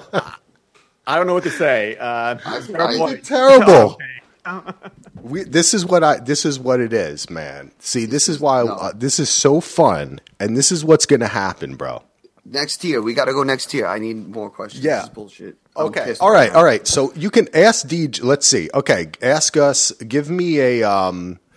[1.06, 1.96] I don't know what to say.
[1.96, 3.24] Uh, I- fair point.
[3.24, 3.98] Terrible.
[4.46, 4.72] Okay.
[5.20, 6.18] We, this is what I.
[6.18, 7.72] This is what it is, man.
[7.78, 8.72] See, this is why No.
[8.72, 12.02] uh, this is so fun, and this is what's going to happen, bro.
[12.46, 13.02] Next tier.
[13.02, 13.86] We got to go next tier.
[13.86, 14.82] I need more questions.
[14.82, 14.96] Yeah.
[14.96, 15.58] This is bullshit.
[15.76, 16.14] Okay.
[16.20, 16.50] All right.
[16.52, 16.58] now.
[16.60, 16.86] All right.
[16.86, 18.24] So you can ask DJ.
[18.24, 18.70] Let's see.
[18.72, 19.10] Okay.
[19.20, 19.92] Ask us.
[19.92, 20.82] Give me a.
[20.84, 21.49] Um, Okay, let's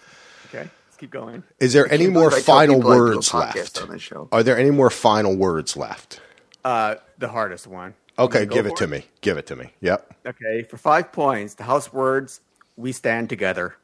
[1.04, 1.44] keep going.
[1.60, 3.82] is there any more believe I tell final people I do a words left?
[3.82, 4.30] on this show.
[4.32, 6.22] Are there any more final words left?
[6.64, 7.94] Uh, the hardest one.
[8.18, 8.44] Okay.
[8.44, 9.06] You wanna Give it to me.
[9.22, 9.74] Give it to me.
[9.82, 10.16] Yep.
[10.26, 12.40] Okay, for five points, the house words
[12.78, 13.76] "We stand together."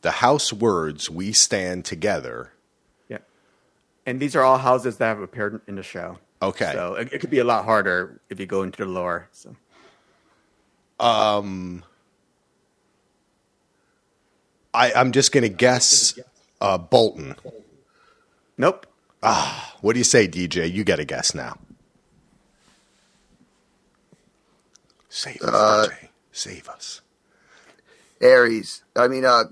[0.00, 1.08] The house words.
[1.08, 2.52] We stand together.
[3.08, 3.18] Yeah,
[4.04, 6.18] and these are all houses that have appeared in the show.
[6.40, 6.72] Okay.
[6.72, 9.28] so it, it could be a lot harder if you go into the lore.
[9.30, 9.54] So
[14.74, 16.18] I, I'm just going to guess.
[16.60, 17.34] Uh, Bolton.
[18.56, 18.86] nope.
[19.22, 20.70] Ah, What do you say, DJ?
[20.72, 21.56] You get a guess now.
[25.08, 26.08] Save us, Uh, DJ.
[26.32, 27.00] Save us.
[28.20, 28.82] Aries.
[28.96, 29.44] I mean, uh,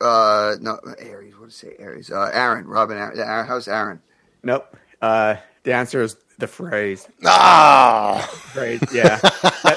[0.00, 1.34] uh, no, Aries.
[1.38, 1.76] What did I say?
[1.78, 2.10] Aries.
[2.10, 2.64] Uh, Arryn.
[2.66, 2.96] Robin.
[2.96, 3.46] Arryn.
[3.46, 3.66] How's.
[3.66, 3.98] Arryn.
[4.42, 4.76] Nope.
[5.02, 7.08] Uh, the answer is the Freys.
[7.24, 8.80] Ah, Freys.
[8.92, 9.18] Yeah.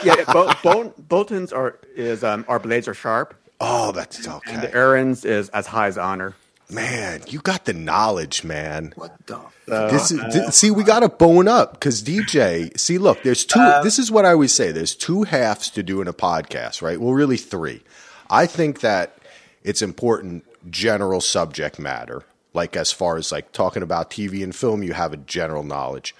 [0.03, 0.15] yeah.
[0.17, 4.35] yeah Bol- Bol- Bolton's are is um, our blades are sharp, oh, that's and the
[4.35, 4.71] okay.
[4.71, 6.35] Arryn's is as high as honor.
[6.71, 8.93] Man, you got the knowledge, man.
[8.95, 9.39] What the?
[9.65, 12.77] This is thi- see, we got to bone up because DJ.
[12.79, 13.59] See, look, there's two.
[13.59, 14.71] Um, this is what I always say.
[14.71, 16.99] There's two halves to doing a podcast, right?
[16.99, 17.81] Well, really three.
[18.29, 19.17] I think that
[19.63, 24.83] it's important general subject matter, like as far as like talking about TV and film,
[24.83, 26.15] you have a general knowledge.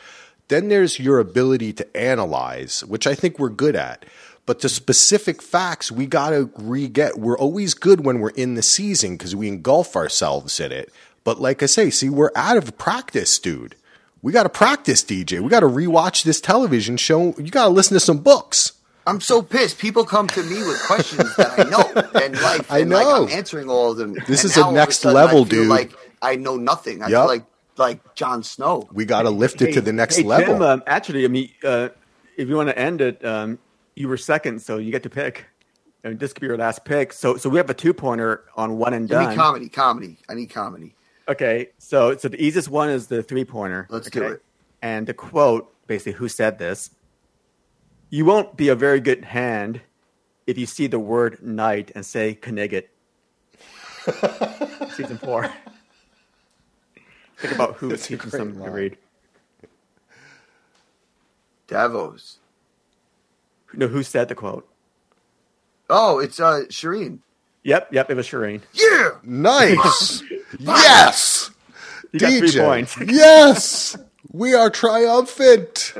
[0.47, 4.03] Then there's your ability to analyze, which I think we're good at.
[4.49, 7.19] But the specific facts, we got to re get.
[7.19, 10.91] We're always good when we're in the season because we engulf ourselves in it.
[11.23, 13.75] But like I say, see, we're out of practice, dude.
[14.23, 15.39] We got to practice, DJ.
[15.39, 17.35] We got to rewatch this television show.
[17.37, 18.71] You got to listen to some books.
[19.05, 19.77] I'm so pissed.
[19.77, 21.83] People come to me with questions that I know
[22.19, 23.25] and like, I and, like, know.
[23.27, 24.15] I'm answering all of them.
[24.27, 25.67] This And is a now all of next sudden level, I feel dude.
[25.67, 25.93] Like
[26.23, 27.03] I know nothing.
[27.03, 27.21] I Yup.
[27.21, 27.45] feel like
[27.77, 28.89] like Jon Snow.
[28.91, 30.55] We got to lift it to the next hey, level.
[30.55, 31.89] Tim, um, actually, I mean, uh,
[32.35, 33.59] if you want to end it, um,
[33.99, 35.45] you were second, so you get to pick.
[36.03, 37.11] I And this could be your last pick.
[37.11, 39.35] So, so we have a two pointer on one and Give me done.
[39.35, 39.67] comedy.
[39.67, 40.17] Comedy.
[40.29, 40.95] I need comedy.
[41.27, 43.85] Okay, so so the easiest one is the three pointer.
[43.89, 44.19] Let's okay?
[44.19, 44.43] do it.
[44.81, 46.91] And the quote, basically, who said this?
[48.09, 49.81] You won't be a very good hand
[50.47, 52.85] if you see the word knight and say Knigget.
[54.95, 55.51] Season four.
[57.37, 58.97] Think about who is That's a teaching great something to read.
[61.67, 62.38] Davos.
[63.73, 64.67] No, who said the quote?
[65.89, 67.19] Oh, it's uh Shireen.
[67.63, 68.61] Yep, yep, it was Shireen.
[68.73, 69.09] Yeah.
[69.23, 70.23] Nice.
[70.59, 71.51] yes.
[72.11, 72.97] You got three points.
[73.07, 73.97] yes.
[74.31, 75.93] We are triumphant.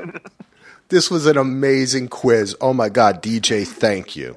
[0.88, 2.56] This was an amazing quiz.
[2.60, 4.36] Oh my God, DJ, thank you.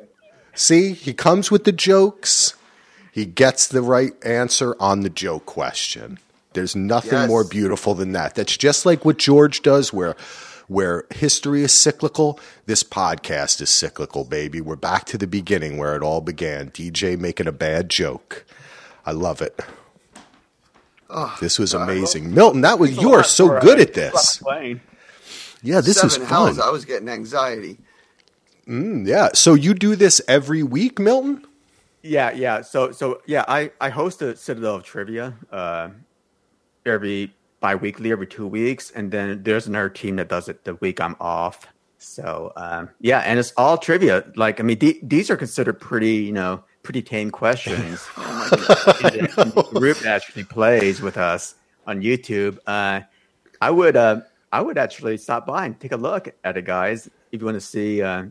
[0.53, 2.53] See, he comes with the jokes.
[3.11, 6.19] He gets the right answer on the joke question.
[6.53, 7.27] There's nothing Yes.
[7.27, 8.35] more beautiful than that.
[8.35, 10.15] That's just like what George does, where
[10.73, 12.39] where history is cyclical.
[12.65, 14.59] This podcast is cyclical, baby.
[14.59, 16.71] We're back to the beginning where it all began.
[16.71, 18.43] DJ making a bad joke.
[19.05, 19.59] I love it.
[21.39, 22.61] this was amazing, Milton.
[22.61, 24.41] That was you are so good at this.
[25.61, 26.27] Yeah, this Seven is fun.
[26.27, 26.59] hells.
[26.59, 27.77] I was getting anxiety.
[28.67, 29.29] Yeah.
[29.33, 31.45] So you do this every week, Milton?
[32.01, 32.61] Yeah, yeah.
[32.61, 35.89] So, so yeah, I I host a Citadel of Trivia uh,
[36.85, 40.99] every bi-weekly, every two weeks, and then there's another team that does it the week
[40.99, 41.65] I'm off.
[41.97, 44.25] So um, yeah, and it's all trivia.
[44.35, 48.05] Like I mean, the- these are considered pretty, you know, pretty tame questions.
[48.17, 51.55] in the, in the group that actually plays with us
[51.87, 52.59] on YouTube.
[52.67, 52.99] Uh,
[53.61, 57.07] I would uh, I would actually stop by and take a look at it, guys.
[57.31, 58.25] If you want to see uh,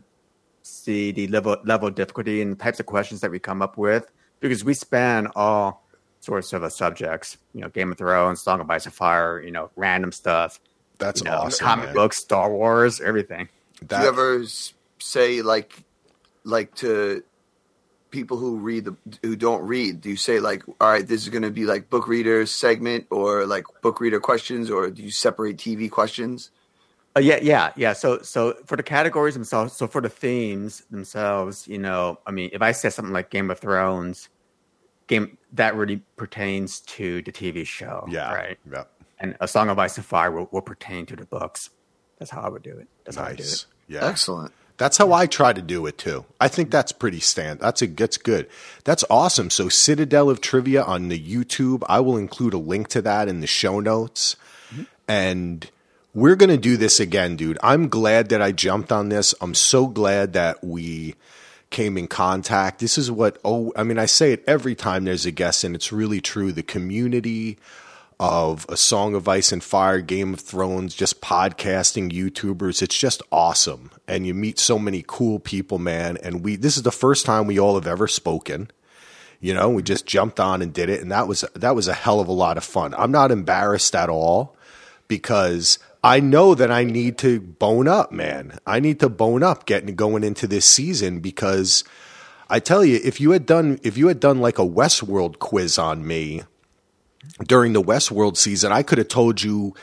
[0.61, 3.79] see the level level of difficulty and the types of questions that we come up
[3.79, 4.11] with,
[4.41, 5.82] because we span all
[6.23, 7.37] sorts of uh, subjects.
[7.53, 9.41] You know, Game of Thrones, Song of Ice and Fire.
[9.41, 10.59] You know, random stuff.
[10.97, 11.65] That's you know, awesome.
[11.65, 11.95] Comic man.
[11.95, 13.49] books, Star Wars, everything.
[13.81, 14.43] That- Do you ever
[14.99, 15.83] say like,
[16.43, 17.23] like to
[18.11, 20.01] people who read the who don't read?
[20.01, 23.07] Do you say like, all right, this is going to be like book reader segment
[23.09, 26.51] or like book reader questions, or do you separate TV questions?
[27.15, 27.93] Uh, yeah, yeah, yeah.
[27.93, 32.49] So, so for the categories themselves, so for the themes themselves, you know, I mean,
[32.53, 34.29] if I said something like Game of Thrones,
[35.07, 38.33] game that really pertains to the TV show, yeah.
[38.33, 38.57] right?
[38.71, 38.83] Yeah.
[39.19, 41.69] And A Song of Ice and Fire will, will pertain to the books.
[42.19, 42.87] That's how I would do it.
[43.05, 43.53] That's how I do Nice.
[43.53, 43.65] it.
[43.87, 44.05] Yeah.
[44.05, 44.53] Excellent.
[44.77, 46.25] That's how I try to do it too.
[46.41, 47.59] I think that's pretty stand.
[47.59, 48.49] That's a that's good.
[48.83, 49.49] That's awesome.
[49.49, 51.83] So Citadel of Trivia on the YouTube.
[51.87, 54.35] I will include a link to that in the show notes.
[54.71, 54.83] Mm-hmm.
[55.07, 55.69] And
[56.15, 57.59] we're gonna do this again, dude.
[57.61, 59.35] I'm glad that I jumped on this.
[59.41, 61.15] I'm so glad that we
[61.73, 62.79] came in contact.
[62.79, 65.75] This is what oh I mean I say it every time there's a guest and
[65.75, 66.53] it's really true.
[66.53, 67.57] The community
[68.19, 72.81] of A Song of Ice and Fire, Game of Thrones, just podcasting, YouTubers.
[72.81, 73.91] It's just awesome.
[74.07, 76.17] And you meet so many cool people, man.
[76.23, 78.71] And we this is the first time we all have ever spoken.
[79.41, 81.93] You know, we just jumped on and did it, and that was that was a
[81.93, 82.93] hell of a lot of fun.
[82.97, 84.55] I'm not embarrassed at all
[85.09, 88.59] because I know that I need to bone up, man.
[88.67, 91.85] I need to bone up getting going into this season because
[92.49, 95.77] I tell you, if you had done if you had done like a Westworld quiz
[95.77, 96.43] on me
[97.45, 99.73] during the Westworld season, I could have told you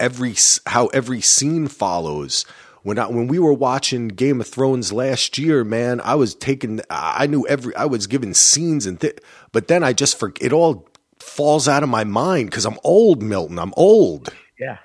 [0.00, 0.34] every
[0.66, 2.44] how every scene follows.
[2.82, 6.80] When I, when we were watching Game of Thrones last year, man, I was taking
[6.90, 9.18] I knew every I was given scenes and th-
[9.52, 10.88] but then I just for it all
[11.20, 13.58] falls out of my mind because I'm old, Milton.
[13.58, 14.30] I'm old.
[14.58, 14.78] Yeah.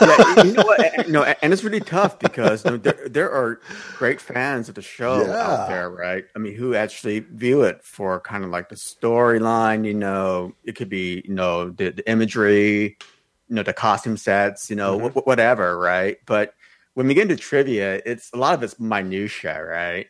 [0.00, 0.80] Yeah, you know what?
[0.98, 3.60] And, and it's really tough because you know, there there are
[3.96, 5.36] great fans of the show Yeah.
[5.36, 6.24] out there, right?
[6.34, 9.86] I mean, who actually view it for kind of like the storyline.
[9.86, 12.96] You know, it could be you know the, the imagery,
[13.48, 15.18] you know, the costume sets, you know, mm-hmm.
[15.18, 16.18] wh- whatever, right?
[16.26, 16.54] But
[16.94, 20.06] when we get into trivia, it's a lot of it's minutia, right?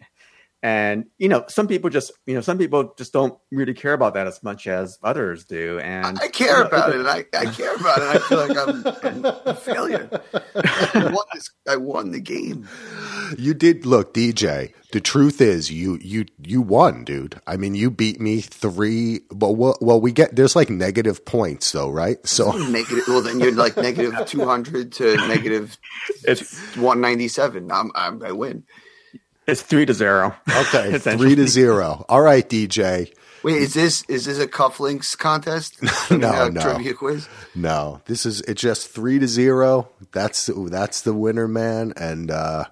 [0.64, 4.14] And you know, some people just you know, some people just don't really care about
[4.14, 5.78] that as much as others do.
[5.78, 8.04] And I care about it, and I, I care about it.
[8.04, 10.08] I feel like I'm a failure.
[10.32, 12.66] I won, this, I won the game.
[13.36, 14.72] You did look, DJ.
[14.92, 17.42] The truth is, you you you won, dude.
[17.46, 19.20] I mean, you beat me three.
[19.30, 22.26] But well, well, we get there's like negative points though, right?
[22.26, 23.04] So Negative.
[23.06, 25.76] Well, then you're like negative two hundred to negative
[26.24, 27.70] it's one ninety seven.
[27.70, 28.64] I'm, I'm I win.
[29.46, 30.34] It's three to zero.
[30.48, 31.16] okay, Essentially.
[31.16, 32.04] three to zero.
[32.08, 33.12] All right, DJ.
[33.42, 35.76] Wait, is this is this a cufflinks contest?
[36.10, 36.62] No, Uh, no.
[36.62, 37.28] Trivia quiz.
[37.54, 39.90] No, this is it's just three to zero.
[40.12, 42.64] That's that's the winner, man, and uh,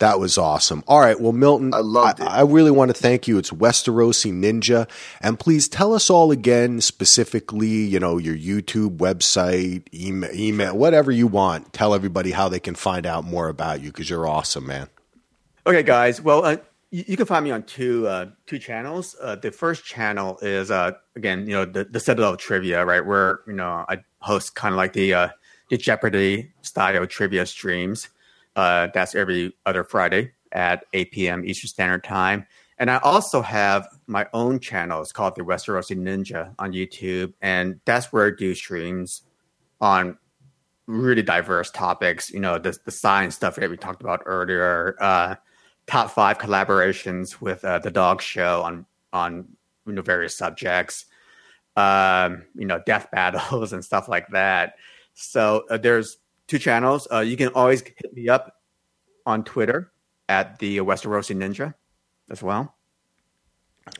[0.00, 0.84] that was awesome.
[0.86, 2.28] All right, well, Milton, I loved I, it.
[2.28, 3.38] I really want to thank you.
[3.38, 4.86] It's Westerosi Ninja,
[5.22, 11.10] and please tell us all again, specifically, you know, your YouTube website, email, email, whatever
[11.10, 11.72] you want.
[11.72, 14.88] Tell everybody how they can find out more about you because you're awesome, man.
[15.68, 16.22] Okay, guys.
[16.22, 16.56] Well, uh,
[16.90, 19.14] you, you can find me on two uh, two channels.
[19.20, 23.04] Uh, the first channel is uh, again, you know, the, the Citadel Trivia, right?
[23.04, 25.28] Where you know I host kind of like the uh,
[25.68, 28.08] the Jeopardy style trivia streams.
[28.56, 31.44] Uh, that's every other Friday at 8 p.m.
[31.44, 32.46] Eastern Standard Time.
[32.78, 35.02] And I also have my own channel.
[35.02, 39.20] It's called the Westerosi Ninja on YouTube, and that's where I do streams
[39.82, 40.16] on
[40.86, 42.30] really diverse topics.
[42.30, 44.96] You know, the the science stuff that we talked about earlier.
[44.98, 45.34] Uh,
[45.88, 49.48] top five collaborations with uh, the Dog Show on on
[49.86, 51.06] you know various subjects.
[51.76, 54.74] Um, you know, death battles and stuff like that.
[55.14, 57.08] So uh, there's two channels.
[57.12, 58.54] Uh, you can always hit me up
[59.26, 59.90] on Twitter
[60.28, 61.74] at the Westerosi Ninja
[62.30, 62.74] as well.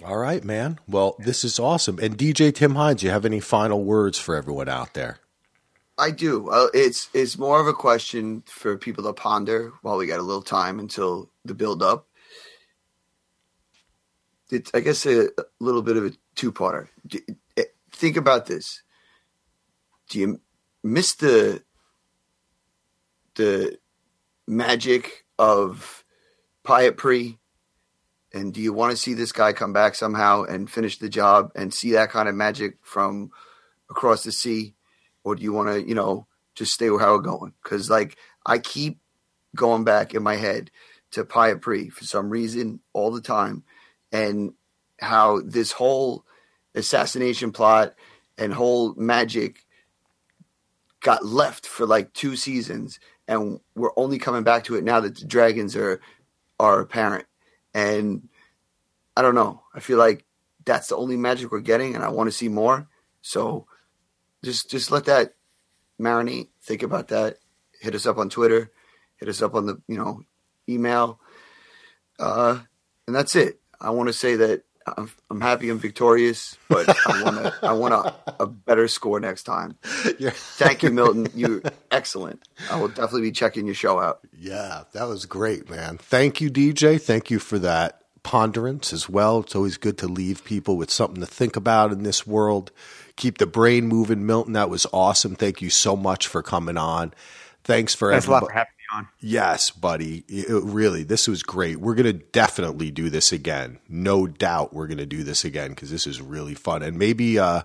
[0.05, 0.79] All right, man.
[0.87, 1.99] Well, this is awesome.
[2.01, 5.19] And DJ Tim Hines, you have any final words for everyone out there?
[5.99, 6.49] I do.
[6.49, 10.23] Uh, it's it's more of a question for people to ponder while we got a
[10.23, 12.07] little time until the build up.
[14.51, 16.89] It's I guess a, a little bit of a two parter.
[17.91, 18.83] Think about this.
[20.09, 20.41] Do you
[20.85, 21.65] miss the
[23.35, 23.79] the
[24.47, 26.05] magic of
[26.65, 27.39] Pyat Pree?
[28.33, 31.51] And do you want to see this guy come back somehow and finish the job
[31.57, 33.31] and see that kind of magic from
[33.91, 34.75] across the sea?
[35.29, 37.53] Or do you want to, you know, just stay with how we're going?
[37.63, 38.17] Because like
[38.47, 38.99] I keep
[39.55, 40.71] going back in my head
[41.11, 43.63] to Pyat Pree for some reason all the time,
[44.11, 44.55] and
[44.99, 46.25] how this whole
[46.75, 47.95] assassination plot
[48.39, 49.67] and whole magic
[51.01, 55.19] got left for like two seasons, and we're only coming back to it now that
[55.19, 56.01] the Dragons are
[56.59, 57.27] are apparent.
[57.75, 58.31] And
[59.15, 59.63] I don't know.
[59.75, 60.25] I feel like
[60.65, 62.89] that's the only magic we're getting, and I want to see more.
[63.21, 63.67] So
[64.45, 65.35] just just let that
[66.01, 66.49] marinate.
[66.63, 67.39] Think about that.
[67.81, 68.71] Hit us up on Twitter.
[69.17, 70.23] Hit us up on the you know
[70.69, 71.21] email.
[72.19, 72.61] Uh,
[73.07, 73.61] and that's it.
[73.81, 74.65] I want to say that
[74.97, 79.21] I'm, I'm happy I'm victorious, but I want to I want a, a better score
[79.21, 79.77] next time.
[80.19, 80.31] Yeah.
[80.31, 81.29] Thank you, Milton.
[81.35, 82.43] You're excellent.
[82.71, 84.21] I will definitely be checking your show out.
[84.37, 85.99] Yeah, that was great, man.
[85.99, 87.01] Thank you, DJ.
[87.01, 89.41] Thank you for that ponderance as well.
[89.41, 92.73] It's always good to leave people with something to think about in this world.
[93.19, 94.55] Keep the brain moving, Milton.
[94.55, 95.35] That was awesome.
[95.35, 97.13] Thank you so much for coming on.
[97.65, 99.09] Thanks for Thanks a lot for having me on.
[99.21, 100.25] Yes, buddy.
[100.29, 101.81] It- really, this was great.
[101.81, 103.79] We're going to definitely do this again.
[103.89, 106.83] No doubt we're going to do this again because this is really fun.
[106.83, 107.63] And maybe uh,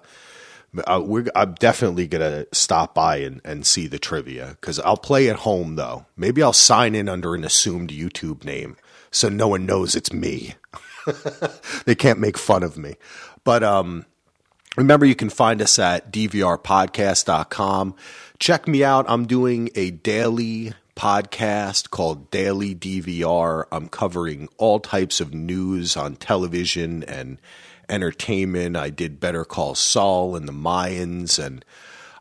[0.86, 4.98] uh, we're, I'm definitely going to stop by and, and see the trivia because I'll
[4.98, 6.06] play at home, though.
[6.18, 8.76] Maybe I'll sign in under an assumed YouTube name
[9.14, 10.56] so no one knows it's me.
[11.86, 12.96] they can't make fun of me.
[13.44, 14.06] But um,
[14.76, 17.96] Remember, you can find us at dvrpodcast.com.
[18.40, 19.06] Check me out.
[19.08, 23.66] I'm doing a daily podcast called Daily DVR.
[23.72, 27.40] I'm covering all types of news on television and
[27.88, 28.76] entertainment.
[28.76, 31.64] I did Better Call Saul and the Mayans, and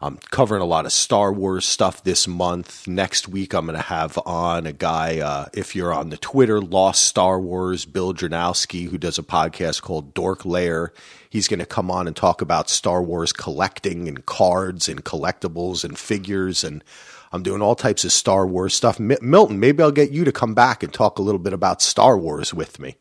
[0.02, 2.86] I'm covering a lot of Star Wars stuff this month.
[2.86, 6.60] Next week, I'm going to have on a guy, uh, if you're on the Twitter,
[6.60, 10.92] Lost Star Wars, Bill Dranowski, who does a podcast called Dork Lair.
[11.32, 15.82] He's going to come on and talk about Star Wars collecting and cards and collectibles
[15.82, 16.62] and figures.
[16.62, 16.84] And
[17.32, 19.00] I'm doing all types of Star Wars stuff.
[19.00, 21.80] Mi- Milton, maybe I'll get you to come back and talk a little bit about
[21.80, 22.96] Star Wars with me.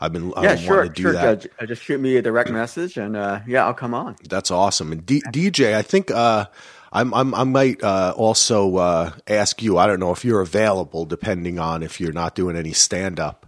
[0.00, 1.40] I've been, Yeah, been sure, to do sure, that.
[1.42, 1.52] Judge.
[1.60, 4.16] Uh, Just shoot me a direct message, and uh, yeah, I'll come on.
[4.26, 4.92] That's awesome.
[4.92, 6.46] And D- DJ, I think uh,
[6.92, 9.76] I'm, I'm, I might uh, also uh, ask you.
[9.76, 13.45] I don't know if you're available, depending on if you're not doing any stand up.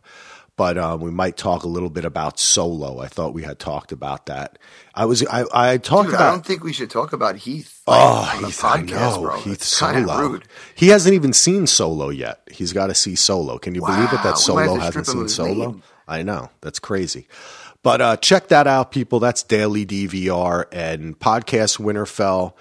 [0.58, 2.98] But um, we might talk a little bit about solo.
[2.98, 4.58] I thought we had talked about that.
[4.92, 7.96] I was I, I talked Dude, I don't think we should talk about Heath like,
[7.98, 9.36] oh Heath, podcast, bro.
[9.38, 10.18] Heath It's Solo.
[10.20, 10.44] rude.
[10.74, 12.40] He hasn't even seen Solo yet.
[12.50, 13.58] He's got to see Solo.
[13.58, 15.70] Can you believe it that we might have Solo hasn't seen Solo?
[15.70, 15.82] name.
[16.08, 17.28] I know that's crazy.
[17.84, 19.20] But uh, check that out, people.
[19.20, 22.54] That's Daily DVR and Podcast Winterfell.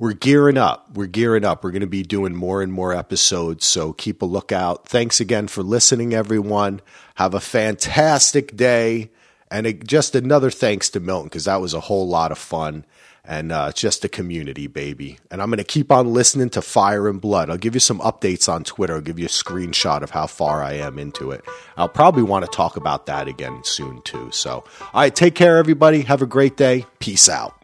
[0.00, 0.88] We're gearing up.
[0.94, 1.62] We're gearing up.
[1.62, 4.88] We're going to be doing more and more episodes, so keep a lookout.
[4.88, 6.80] Thanks again for listening, everyone.
[7.16, 9.10] Have a fantastic day.
[9.50, 12.86] And just another thanks to Milton because that was a whole lot of fun
[13.24, 15.18] and uh, it's just a community, baby.
[15.30, 17.50] And I'm going to keep on listening to Fire and Blood.
[17.50, 18.94] I'll give you some updates on Twitter.
[18.94, 21.44] I'll give you a screenshot of how far I am into it.
[21.76, 24.30] I'll probably want to talk about that again soon, too.
[24.32, 26.02] So, all right, take care, everybody.
[26.02, 26.86] Have a great day.
[26.98, 27.59] Peace out.